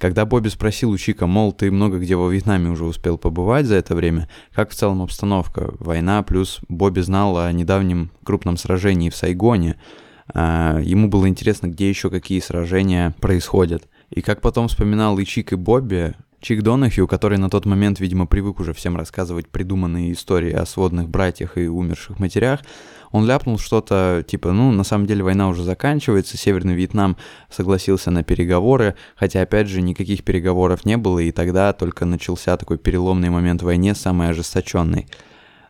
Когда 0.03 0.27
Бобби 0.27 0.49
спросил 0.49 0.91
у 0.91 0.99
Чика, 0.99 1.29
мол, 1.29 1.53
ты 1.53 1.71
много 1.71 2.01
где 2.01 2.17
во 2.17 2.29
Вьетнаме 2.29 2.71
уже 2.71 2.85
успел 2.85 3.19
побывать 3.19 3.67
за 3.67 3.77
это 3.77 3.95
время, 3.95 4.29
как 4.53 4.71
в 4.71 4.75
целом 4.75 5.01
обстановка? 5.01 5.75
Война, 5.79 6.25
плюс 6.25 6.59
Бобби 6.69 6.99
знал 6.99 7.39
о 7.39 7.53
недавнем 7.53 8.11
крупном 8.25 8.57
сражении 8.57 9.11
в 9.11 9.15
Сайгоне. 9.15 9.77
А, 10.35 10.81
ему 10.81 11.09
было 11.09 11.29
интересно, 11.29 11.69
где 11.69 11.89
еще 11.89 12.11
какие 12.11 12.41
сражения 12.41 13.15
происходят. 13.21 13.89
И 14.11 14.23
как 14.23 14.41
потом 14.41 14.67
вспоминал 14.67 15.21
и 15.21 15.25
Чик, 15.25 15.53
и 15.53 15.55
Бобби, 15.55 16.15
Чик 16.41 16.63
Донахью, 16.63 17.07
который 17.07 17.39
на 17.39 17.49
тот 17.49 17.65
момент, 17.65 18.01
видимо, 18.01 18.27
привык 18.27 18.59
уже 18.59 18.75
всем 18.75 18.97
рассказывать 18.97 19.49
придуманные 19.51 20.15
истории 20.15 20.53
о 20.53 20.67
сводных 20.67 21.09
братьях 21.09 21.57
и 21.57 21.69
умерших 21.69 22.19
матерях, 22.19 22.63
он 23.13 23.27
ляпнул 23.27 23.59
что-то 23.59 24.25
типа, 24.27 24.53
ну, 24.53 24.73
на 24.73 24.85
самом 24.85 25.07
деле 25.07 25.23
война 25.23 25.49
уже 25.49 25.63
заканчивается, 25.63 26.37
Северный 26.37 26.75
Вьетнам 26.75 27.17
согласился 27.51 28.11
на 28.11 28.25
переговоры, 28.25 28.97
хотя, 29.15 29.43
опять 29.43 29.69
же, 29.69 29.83
никаких 29.83 30.25
переговоров 30.25 30.85
не 30.85 30.97
было, 30.97 31.21
и 31.21 31.31
тогда 31.31 31.73
только 31.73 32.05
начался 32.05 32.57
такой 32.57 32.79
переломный 32.79 33.31
момент 33.31 33.63
в 33.63 33.67
войне, 33.67 33.95
самый 33.95 34.31
ожесточенный. 34.31 35.07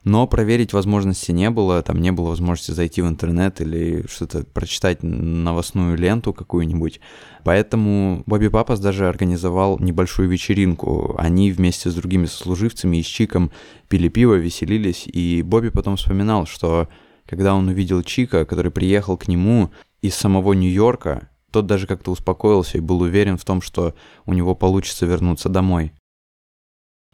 Но 0.05 0.27
проверить 0.27 0.73
возможности 0.73 1.31
не 1.31 1.49
было, 1.51 1.81
там 1.83 2.01
не 2.01 2.11
было 2.11 2.31
возможности 2.31 2.73
зайти 2.73 3.03
в 3.03 3.09
интернет 3.09 3.61
или 3.61 4.05
что-то 4.09 4.45
прочитать 4.45 5.03
новостную 5.03 5.97
ленту 5.97 6.33
какую-нибудь. 6.33 7.01
Поэтому 7.45 8.25
Бобби 8.27 8.49
Папас 8.49 8.81
даже 8.81 9.09
организовал 9.09 9.79
небольшую 9.79 10.29
вечеринку. 10.29 11.15
Они 11.19 11.53
вместе 11.53 11.89
с 11.89 11.95
другими 11.95 12.27
сослуживцами 12.27 12.97
и 12.97 13.03
с 13.05 13.07
Чиком 13.07 13.53
пили 13.89 14.09
пиво, 14.09 14.35
веселились, 14.35 15.07
и 15.07 15.43
Бобби 15.43 15.69
потом 15.69 15.97
вспоминал, 15.97 16.47
что 16.47 16.89
когда 17.27 17.55
он 17.55 17.69
увидел 17.69 18.03
Чика, 18.03 18.45
который 18.45 18.71
приехал 18.71 19.17
к 19.17 19.29
нему 19.29 19.71
из 20.01 20.15
самого 20.15 20.53
Нью-Йорка, 20.53 21.29
тот 21.51 21.67
даже 21.67 21.87
как-то 21.87 22.11
успокоился 22.11 22.79
и 22.79 22.81
был 22.81 23.01
уверен 23.03 23.37
в 23.37 23.45
том, 23.45 23.61
что 23.61 23.95
у 24.25 24.33
него 24.33 24.55
получится 24.55 25.07
вернуться 25.07 25.49
домой. 25.49 25.93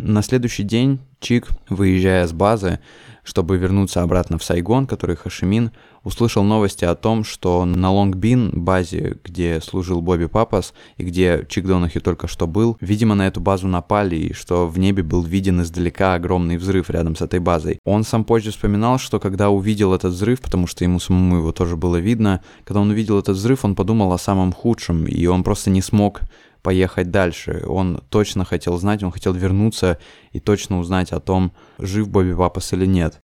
На 0.00 0.22
следующий 0.22 0.62
день 0.62 1.00
Чик, 1.18 1.48
выезжая 1.68 2.24
с 2.28 2.32
базы, 2.32 2.78
чтобы 3.24 3.56
вернуться 3.56 4.00
обратно 4.00 4.38
в 4.38 4.44
Сайгон, 4.44 4.86
который 4.86 5.16
Хашимин, 5.16 5.72
услышал 6.04 6.44
новости 6.44 6.84
о 6.84 6.94
том, 6.94 7.24
что 7.24 7.64
на 7.64 7.92
Лонгбин, 7.92 8.52
базе, 8.54 9.16
где 9.24 9.60
служил 9.60 10.00
Бобби 10.00 10.26
Папас 10.26 10.72
и 10.98 11.02
где 11.02 11.44
Чик 11.48 11.66
Донахи 11.66 11.98
только 11.98 12.28
что 12.28 12.46
был, 12.46 12.76
видимо, 12.80 13.16
на 13.16 13.26
эту 13.26 13.40
базу 13.40 13.66
напали, 13.66 14.14
и 14.14 14.32
что 14.32 14.68
в 14.68 14.78
небе 14.78 15.02
был 15.02 15.24
виден 15.24 15.62
издалека 15.62 16.14
огромный 16.14 16.58
взрыв 16.58 16.90
рядом 16.90 17.16
с 17.16 17.20
этой 17.20 17.40
базой. 17.40 17.80
Он 17.84 18.04
сам 18.04 18.22
позже 18.24 18.52
вспоминал, 18.52 18.98
что 19.00 19.18
когда 19.18 19.50
увидел 19.50 19.92
этот 19.92 20.12
взрыв, 20.12 20.40
потому 20.40 20.68
что 20.68 20.84
ему 20.84 21.00
самому 21.00 21.38
его 21.38 21.50
тоже 21.50 21.76
было 21.76 21.96
видно, 21.96 22.40
когда 22.64 22.80
он 22.80 22.90
увидел 22.90 23.18
этот 23.18 23.36
взрыв, 23.36 23.64
он 23.64 23.74
подумал 23.74 24.12
о 24.12 24.18
самом 24.18 24.52
худшем, 24.52 25.06
и 25.06 25.26
он 25.26 25.42
просто 25.42 25.70
не 25.70 25.82
смог 25.82 26.20
поехать 26.62 27.10
дальше. 27.10 27.64
Он 27.66 28.02
точно 28.10 28.44
хотел 28.44 28.78
знать, 28.78 29.02
он 29.02 29.10
хотел 29.10 29.32
вернуться 29.32 29.98
и 30.32 30.40
точно 30.40 30.78
узнать 30.78 31.12
о 31.12 31.20
том, 31.20 31.52
жив 31.78 32.08
Бобби 32.08 32.34
Папас 32.34 32.72
или 32.72 32.86
нет. 32.86 33.20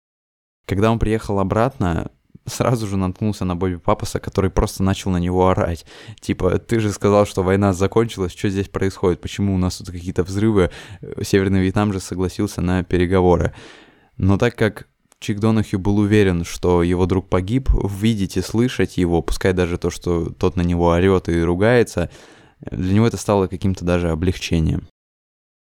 Когда 0.65 0.91
он 0.91 0.99
приехал 0.99 1.39
обратно, 1.39 2.11
сразу 2.45 2.87
же 2.87 2.97
наткнулся 2.97 3.45
на 3.45 3.55
Бобби 3.55 3.75
Папаса, 3.75 4.19
который 4.19 4.49
просто 4.49 4.83
начал 4.83 5.11
на 5.11 5.17
него 5.17 5.47
орать. 5.47 5.85
Типа, 6.19 6.57
ты 6.59 6.79
же 6.79 6.91
сказал, 6.91 7.25
что 7.25 7.43
война 7.43 7.73
закончилась, 7.73 8.33
что 8.33 8.49
здесь 8.49 8.69
происходит, 8.69 9.21
почему 9.21 9.55
у 9.55 9.57
нас 9.57 9.77
тут 9.77 9.89
какие-то 9.89 10.23
взрывы, 10.23 10.71
Северный 11.21 11.61
Вьетнам 11.61 11.93
же 11.93 11.99
согласился 11.99 12.61
на 12.61 12.83
переговоры. 12.83 13.53
Но 14.17 14.37
так 14.37 14.55
как 14.55 14.87
Чик 15.19 15.39
Донахью 15.39 15.79
был 15.79 15.97
уверен, 15.97 16.43
что 16.43 16.83
его 16.83 17.05
друг 17.05 17.29
погиб, 17.29 17.69
видеть 17.73 18.37
и 18.37 18.41
слышать 18.41 18.97
его, 18.97 19.21
пускай 19.21 19.53
даже 19.53 19.77
то, 19.77 19.89
что 19.89 20.29
тот 20.29 20.55
на 20.55 20.61
него 20.61 20.87
орет 20.87 21.29
и 21.29 21.41
ругается, 21.41 22.09
для 22.71 22.93
него 22.93 23.07
это 23.07 23.17
стало 23.17 23.47
каким-то 23.47 23.85
даже 23.85 24.09
облегчением. 24.09 24.87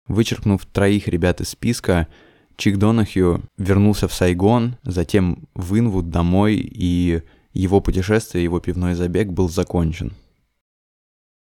Вычеркнув 0.09 0.65
троих 0.67 1.09
ребят 1.09 1.41
из 1.41 1.51
списка, 1.51 2.09
Чик 2.57 2.79
Донахью 2.79 3.43
вернулся 3.59 4.09
в 4.09 4.15
Сайгон, 4.15 4.77
затем 4.83 5.49
в 5.55 5.79
Инвуд 5.79 6.11
домой, 6.11 6.57
и 6.57 7.23
его 7.53 7.81
путешествие, 7.81 8.45
его 8.45 8.61
пивной 8.61 8.95
забег 8.95 9.29
был 9.29 9.49
закончен. 9.49 10.13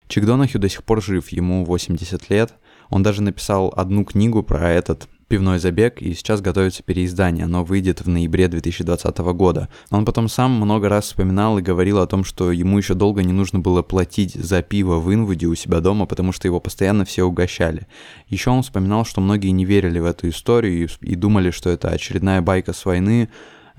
Чик 0.09 0.25
Донахью 0.25 0.61
до 0.61 0.69
сих 0.69 0.85
пор 0.85 1.03
жив, 1.03 1.29
ему 1.29 1.65
80 1.65 2.31
лет. 2.31 2.55
Он 2.91 3.03
даже 3.03 3.23
написал 3.23 3.73
одну 3.77 4.05
книгу 4.05 4.43
про 4.43 4.71
этот 4.71 5.09
пивной 5.29 5.59
забег, 5.59 6.01
и 6.01 6.15
сейчас 6.15 6.41
готовится 6.41 6.83
переиздание. 6.83 7.45
Оно 7.45 7.65
выйдет 7.65 8.01
в 8.01 8.09
ноябре 8.09 8.49
2020 8.49 9.19
года. 9.19 9.69
Он 9.91 10.05
потом 10.05 10.29
сам 10.29 10.53
много 10.53 10.89
раз 10.89 11.07
вспоминал 11.07 11.59
и 11.59 11.63
говорил 11.63 11.99
о 11.99 12.07
том, 12.07 12.25
что 12.25 12.53
ему 12.53 12.79
еще 12.79 12.95
долго 12.95 13.23
не 13.23 13.33
нужно 13.33 13.59
было 13.59 13.83
платить 13.83 14.35
за 14.35 14.63
пиво 14.63 14.99
в 14.99 15.13
Инвуде 15.13 15.47
у 15.47 15.55
себя 15.55 15.81
дома, 15.81 16.07
потому 16.07 16.33
что 16.33 16.47
его 16.47 16.61
постоянно 16.61 17.05
все 17.05 17.25
угощали. 17.25 17.87
Еще 18.29 18.51
он 18.51 18.63
вспоминал, 18.63 19.05
что 19.05 19.21
многие 19.21 19.51
не 19.51 19.65
верили 19.65 19.99
в 19.99 20.05
эту 20.05 20.29
историю 20.29 20.89
и, 21.01 21.15
думали, 21.17 21.51
что 21.51 21.71
это 21.71 21.89
очередная 21.89 22.41
байка 22.41 22.73
с 22.73 22.85
войны, 22.85 23.29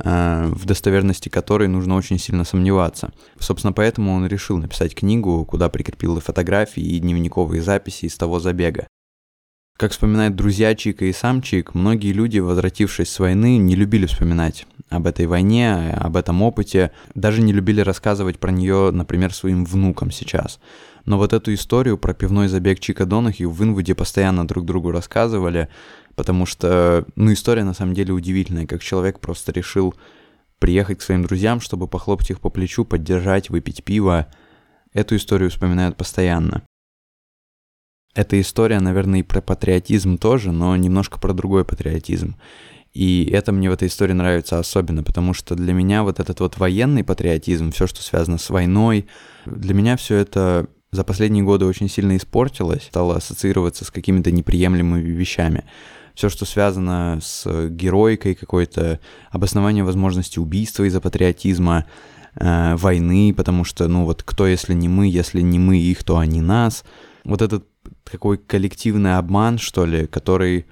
э, 0.04 0.52
в 0.54 0.66
достоверности 0.66 1.30
которой 1.30 1.70
нужно 1.70 1.96
очень 1.96 2.20
сильно 2.20 2.44
сомневаться. 2.44 3.14
Собственно, 3.40 3.72
поэтому 3.72 4.14
он 4.14 4.28
решил 4.28 4.58
написать 4.58 4.94
книгу, 4.96 5.46
куда 5.46 5.70
прикрепил 5.70 6.18
и 6.18 6.22
фотографии, 6.22 6.84
и 6.84 7.00
дневниковые 7.00 7.62
записи 7.62 8.06
из 8.06 8.16
того 8.16 8.40
забега. 8.40 8.88
Как 9.78 9.92
вспоминают 9.92 10.36
друзья 10.36 10.74
Чика 10.74 11.06
и 11.06 11.14
сам 11.14 11.44
Чик, 11.44 11.76
многие 11.76 12.12
люди, 12.12 12.40
возвратившись 12.40 13.12
с 13.12 13.20
войны, 13.20 13.58
не 13.58 13.76
любили 13.76 14.08
вспоминать 14.08 14.66
об 14.90 15.06
этой 15.06 15.28
войне, 15.28 15.92
об 15.92 16.18
этом 16.18 16.42
опыте, 16.42 16.92
даже 17.14 17.44
не 17.44 17.54
любили 17.54 17.82
рассказывать 17.82 18.40
про 18.40 18.50
нее, 18.50 18.90
например, 18.92 19.32
своим 19.32 19.66
внукам 19.66 20.10
сейчас. 20.10 20.60
Но 21.06 21.20
вот 21.20 21.32
эту 21.32 21.54
историю 21.54 22.00
про 22.00 22.16
пивной 22.16 22.48
забег 22.48 22.80
Чика 22.80 23.06
Донахью 23.06 23.52
в 23.52 23.64
Инвуде 23.64 23.94
постоянно 23.94 24.48
друг 24.48 24.66
другу 24.66 24.90
рассказывали, 24.90 25.70
потому 26.16 26.48
что, 26.48 27.06
ну, 27.16 27.32
история 27.32 27.64
на 27.64 27.76
самом 27.76 27.94
деле 27.94 28.14
удивительная, 28.14 28.66
как 28.66 28.82
человек 28.82 29.20
просто 29.20 29.52
решил 29.52 29.94
приехать 30.58 30.98
к 30.98 31.04
своим 31.04 31.22
друзьям, 31.22 31.62
чтобы 31.62 31.88
похлопать 31.88 32.32
их 32.32 32.40
по 32.40 32.50
плечу, 32.50 32.84
поддержать, 32.84 33.52
выпить 33.52 33.84
пиво. 33.84 34.26
Эту 34.94 35.18
историю 35.18 35.52
вспоминают 35.52 35.98
постоянно. 35.98 36.64
Эта 38.18 38.42
история, 38.42 38.80
наверное, 38.80 39.20
и 39.20 39.24
про 39.24 39.42
патриотизм 39.42 40.18
тоже, 40.18 40.52
но 40.52 40.76
немножко 40.76 41.20
про 41.20 41.34
другой 41.34 41.64
патриотизм. 41.64 42.36
И 42.96 43.30
это 43.32 43.52
мне 43.52 43.70
в 43.70 43.74
этой 43.74 43.90
истории 43.90 44.14
нравится 44.14 44.58
особенно, 44.58 45.04
потому 45.04 45.36
что 45.36 45.54
для 45.54 45.72
меня 45.72 46.02
вот 46.02 46.20
этот 46.20 46.40
вот 46.40 46.58
военный 46.58 47.04
патриотизм, 47.04 47.72
все, 47.72 47.86
что 47.86 48.02
связано 48.02 48.40
с 48.40 48.50
войной, 48.50 49.06
для 49.46 49.76
меня 49.76 49.98
все 49.98 50.16
это 50.16 50.66
за 50.92 51.04
последние 51.04 51.44
годы 51.44 51.66
очень 51.66 51.90
сильно 51.90 52.18
испортилось, 52.18 52.86
стало 52.86 53.18
ассоциироваться 53.18 53.86
с 53.86 53.92
какими-то 53.92 54.32
неприемлемыми 54.32 55.12
вещами. 55.12 55.66
Все, 56.16 56.30
что 56.30 56.46
связано 56.46 57.20
с 57.22 57.46
героикой 57.70 58.34
какой-то, 58.34 59.00
обоснование 59.30 59.84
возможности 59.84 60.40
убийства 60.40 60.86
из-за 60.86 61.02
патриотизма, 61.02 61.86
э, 62.34 62.76
войны, 62.78 63.32
потому 63.38 63.64
что, 63.64 63.88
ну 63.88 64.06
вот, 64.06 64.24
кто, 64.24 64.48
если 64.48 64.74
не 64.74 64.90
мы, 64.90 65.08
если 65.08 65.42
не 65.42 65.60
мы 65.60 65.78
их, 65.78 66.04
то 66.04 66.18
они 66.18 66.42
нас. 66.42 66.84
Вот 67.24 67.44
этот 67.44 67.68
такой 68.10 68.38
коллективный 68.38 69.18
обман, 69.18 69.58
что 69.58 69.86
ли, 69.86 70.08
который, 70.08 70.66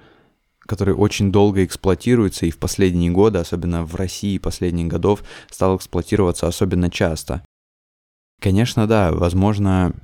который 0.60 0.94
очень 0.94 1.32
долго 1.32 1.64
эксплуатируется 1.64 2.46
и 2.46 2.50
в 2.50 2.58
последние 2.58 3.10
годы, 3.10 3.38
особенно 3.38 3.84
в 3.84 3.94
России 3.94 4.38
последних 4.38 4.88
годов, 4.88 5.22
стал 5.50 5.76
эксплуатироваться 5.76 6.46
особенно 6.46 6.90
часто. 6.90 7.42
Конечно, 8.40 8.86
да, 8.86 9.12
возможно, 9.12 9.94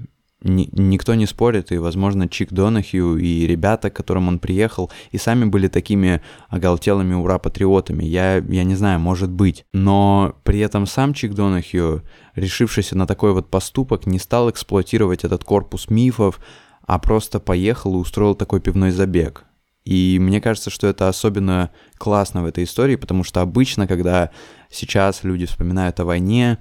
ни, 0.42 0.68
никто 0.72 1.14
не 1.14 1.26
спорит, 1.26 1.72
и, 1.72 1.78
возможно, 1.78 2.28
Чик 2.28 2.52
Донахью 2.52 3.16
и 3.16 3.46
ребята, 3.46 3.90
к 3.90 3.96
которым 3.96 4.28
он 4.28 4.38
приехал, 4.38 4.90
и 5.10 5.18
сами 5.18 5.44
были 5.44 5.68
такими 5.68 6.22
оголтелыми 6.48 7.14
ура-патриотами. 7.14 8.04
Я, 8.04 8.36
я 8.36 8.64
не 8.64 8.74
знаю, 8.74 9.00
может 9.00 9.30
быть. 9.30 9.64
Но 9.72 10.36
при 10.44 10.60
этом 10.60 10.86
сам 10.86 11.14
Чик 11.14 11.34
Донахью, 11.34 12.02
решившийся 12.34 12.96
на 12.96 13.06
такой 13.06 13.32
вот 13.32 13.50
поступок, 13.50 14.06
не 14.06 14.18
стал 14.18 14.50
эксплуатировать 14.50 15.24
этот 15.24 15.44
корпус 15.44 15.88
мифов, 15.88 16.40
а 16.86 16.98
просто 16.98 17.40
поехал 17.40 17.94
и 17.94 17.98
устроил 17.98 18.34
такой 18.34 18.60
пивной 18.60 18.90
забег. 18.90 19.44
И 19.84 20.18
мне 20.20 20.40
кажется, 20.40 20.70
что 20.70 20.86
это 20.86 21.08
особенно 21.08 21.70
классно 21.98 22.42
в 22.42 22.46
этой 22.46 22.64
истории, 22.64 22.96
потому 22.96 23.24
что 23.24 23.40
обычно, 23.40 23.86
когда 23.86 24.30
сейчас 24.70 25.24
люди 25.24 25.46
вспоминают 25.46 25.98
о 25.98 26.04
войне, 26.04 26.58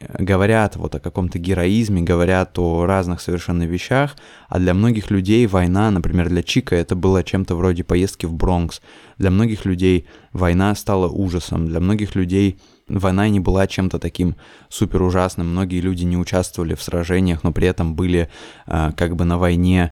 говорят 0.00 0.76
вот 0.76 0.94
о 0.94 1.00
каком-то 1.00 1.38
героизме, 1.38 2.02
говорят 2.02 2.58
о 2.58 2.84
разных 2.84 3.20
совершенно 3.20 3.62
вещах, 3.62 4.16
а 4.48 4.58
для 4.58 4.74
многих 4.74 5.10
людей 5.10 5.46
война, 5.46 5.90
например, 5.90 6.28
для 6.28 6.42
Чика 6.42 6.76
это 6.76 6.94
было 6.94 7.24
чем-то 7.24 7.56
вроде 7.56 7.84
поездки 7.84 8.26
в 8.26 8.34
Бронкс. 8.34 8.82
Для 9.16 9.30
многих 9.30 9.64
людей 9.64 10.06
война 10.32 10.74
стала 10.74 11.08
ужасом, 11.08 11.66
для 11.66 11.80
многих 11.80 12.14
людей 12.14 12.60
война 12.88 13.28
не 13.28 13.40
была 13.40 13.66
чем-то 13.66 13.98
таким 13.98 14.36
супер 14.68 15.02
ужасным. 15.02 15.50
Многие 15.50 15.80
люди 15.80 16.04
не 16.04 16.16
участвовали 16.16 16.74
в 16.74 16.82
сражениях, 16.82 17.44
но 17.44 17.52
при 17.52 17.68
этом 17.68 17.94
были 17.94 18.28
э, 18.66 18.92
как 18.96 19.16
бы 19.16 19.24
на 19.24 19.38
войне. 19.38 19.90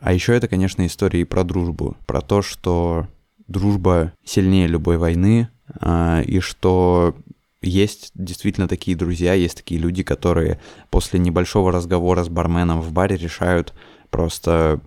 А 0.00 0.12
еще 0.12 0.34
это, 0.34 0.48
конечно, 0.48 0.86
история 0.86 1.22
и 1.22 1.24
про 1.24 1.44
дружбу, 1.44 1.96
про 2.06 2.20
то, 2.20 2.42
что 2.42 3.06
дружба 3.46 4.12
сильнее 4.24 4.66
любой 4.66 4.98
войны, 4.98 5.48
э, 5.80 6.22
и 6.24 6.40
что 6.40 7.16
есть 7.62 8.10
действительно 8.14 8.68
такие 8.68 8.96
друзья, 8.96 9.34
есть 9.34 9.56
такие 9.56 9.80
люди, 9.80 10.02
которые 10.02 10.60
после 10.90 11.18
небольшого 11.18 11.72
разговора 11.72 12.22
с 12.22 12.28
барменом 12.28 12.80
в 12.80 12.92
баре 12.92 13.16
решают 13.16 13.74
просто 14.10 14.80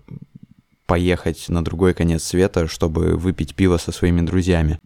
поехать 0.85 1.49
на 1.49 1.63
другой 1.63 1.93
конец 1.93 2.23
света, 2.23 2.67
чтобы 2.67 3.17
выпить 3.17 3.55
пиво 3.55 3.77
со 3.77 3.91
своими 3.91 4.21
друзьями. 4.21 4.79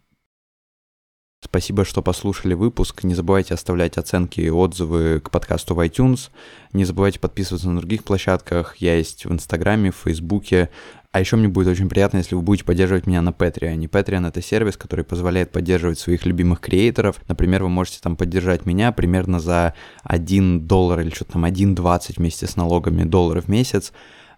Спасибо, 1.43 1.85
что 1.85 2.03
послушали 2.03 2.53
выпуск. 2.53 3.03
Не 3.03 3.15
забывайте 3.15 3.55
оставлять 3.55 3.97
оценки 3.97 4.39
и 4.39 4.49
отзывы 4.51 5.19
к 5.19 5.31
подкасту 5.31 5.73
в 5.73 5.79
iTunes. 5.79 6.29
Не 6.71 6.85
забывайте 6.85 7.19
подписываться 7.19 7.67
на 7.67 7.79
других 7.79 8.03
площадках. 8.03 8.77
Я 8.77 8.95
есть 8.95 9.25
в 9.25 9.33
Инстаграме, 9.33 9.91
в 9.91 9.95
Фейсбуке. 9.95 10.69
А 11.11 11.19
еще 11.19 11.37
мне 11.37 11.47
будет 11.47 11.67
очень 11.67 11.89
приятно, 11.89 12.17
если 12.17 12.35
вы 12.35 12.43
будете 12.43 12.63
поддерживать 12.63 13.07
меня 13.07 13.23
на 13.23 13.31
Patreon. 13.31 13.89
Patreon— 13.89 14.27
это 14.29 14.41
сервис, 14.41 14.77
который 14.77 15.03
позволяет 15.03 15.51
поддерживать 15.51 15.97
своих 15.97 16.27
любимых 16.27 16.59
креаторов. 16.59 17.17
Например, 17.27 17.63
вы 17.63 17.69
можете 17.69 17.99
там 18.01 18.15
поддержать 18.15 18.67
меня 18.67 18.91
примерно 18.91 19.39
за 19.39 19.73
1 20.03 20.67
доллар 20.67 21.01
или 21.01 21.09
что-то 21.09 21.33
там 21.33 21.45
1,20 21.45 22.13
вместе 22.17 22.45
с 22.45 22.55
налогами 22.55 23.03
долларов 23.03 23.45
в 23.45 23.49
месяц. 23.49 23.93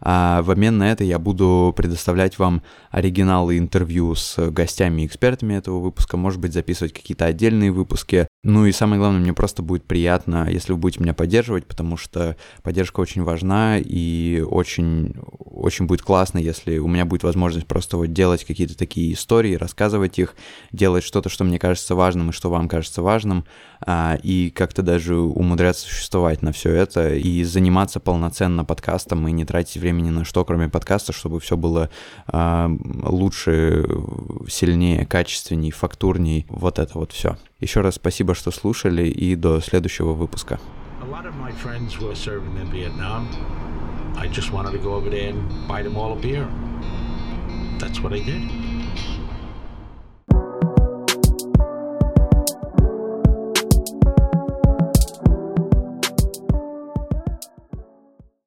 А 0.06 0.42
в 0.42 0.52
обмен 0.52 0.78
на 0.78 0.92
это 0.92 1.06
я 1.06 1.18
буду 1.18 1.74
предоставлять 1.76 2.38
вам 2.38 2.62
оригиналы 2.92 3.58
интервью 3.58 4.16
с 4.16 4.52
гостями 4.52 5.02
и 5.04 5.06
экспертами 5.06 5.54
этого 5.54 5.80
выпуска, 5.80 6.18
может 6.18 6.42
быть, 6.42 6.52
записывать 6.52 6.92
какие-то 6.92 7.26
отдельные 7.26 7.72
выпуски. 7.72 8.28
Ну 8.45 8.65
и 8.65 8.73
самое 8.73 8.99
главное, 8.99 9.21
мне 9.21 9.32
просто 9.32 9.62
будет 9.62 9.86
приятно, 9.86 10.49
если 10.49 10.73
вы 10.73 10.77
будете 10.77 11.01
меня 11.01 11.13
поддерживать, 11.13 11.65
потому 11.65 11.95
что 11.95 12.36
поддержка 12.62 12.99
очень 12.99 13.23
важна 13.23 13.77
и 13.79 14.43
очень, 14.45 15.15
очень 15.39 15.86
будет 15.86 16.01
классно, 16.01 16.39
если 16.39 16.77
у 16.77 16.89
меня 16.89 17.06
будет 17.06 17.23
возможность 17.23 17.67
просто 17.67 17.95
вот 17.95 18.08
делать 18.08 18.43
какие-то 18.43 18.77
такие 18.77 19.13
истории, 19.13 19.56
рассказывать 19.56 20.19
их, 20.19 20.36
делать 20.73 21.06
что-то, 21.06 21.29
что 21.29 21.45
мне 21.45 21.58
кажется 21.58 21.95
важным 21.95 22.32
и 22.32 22.34
что 22.34 22.49
вам 22.49 22.67
кажется 22.67 23.01
важным, 23.01 23.45
а, 23.79 24.17
и 24.21 24.49
как-то 24.49 24.82
даже 24.82 25.15
умудряться 25.15 25.88
существовать 25.88 26.41
на 26.41 26.51
все 26.51 26.71
это 26.71 27.15
и 27.15 27.45
заниматься 27.45 28.01
полноценно 28.01 28.65
подкастом 28.65 29.25
и 29.25 29.32
не 29.32 29.45
тратить 29.45 29.77
времени 29.77 30.10
на 30.10 30.25
что, 30.25 30.43
кроме 30.43 30.67
подкаста, 30.67 31.13
чтобы 31.13 31.39
все 31.39 31.56
было 31.56 31.89
а, 32.27 32.69
лучше, 33.03 33.88
сильнее, 34.49 35.06
качественней, 35.06 35.71
фактурней, 35.71 36.45
вот 36.49 36.77
это 36.77 36.99
вот 36.99 37.13
все. 37.13 37.38
Еще 37.63 37.80
раз 37.80 37.95
спасибо, 37.95 38.36
что 38.36 38.52
слушали, 38.52 39.08
и 39.08 39.38
до 39.38 39.62
следующего 39.62 40.12
выпуска. 40.12 40.60
That's 47.80 48.02
what 48.02 48.12
I 48.12 48.19
did. 48.19 48.83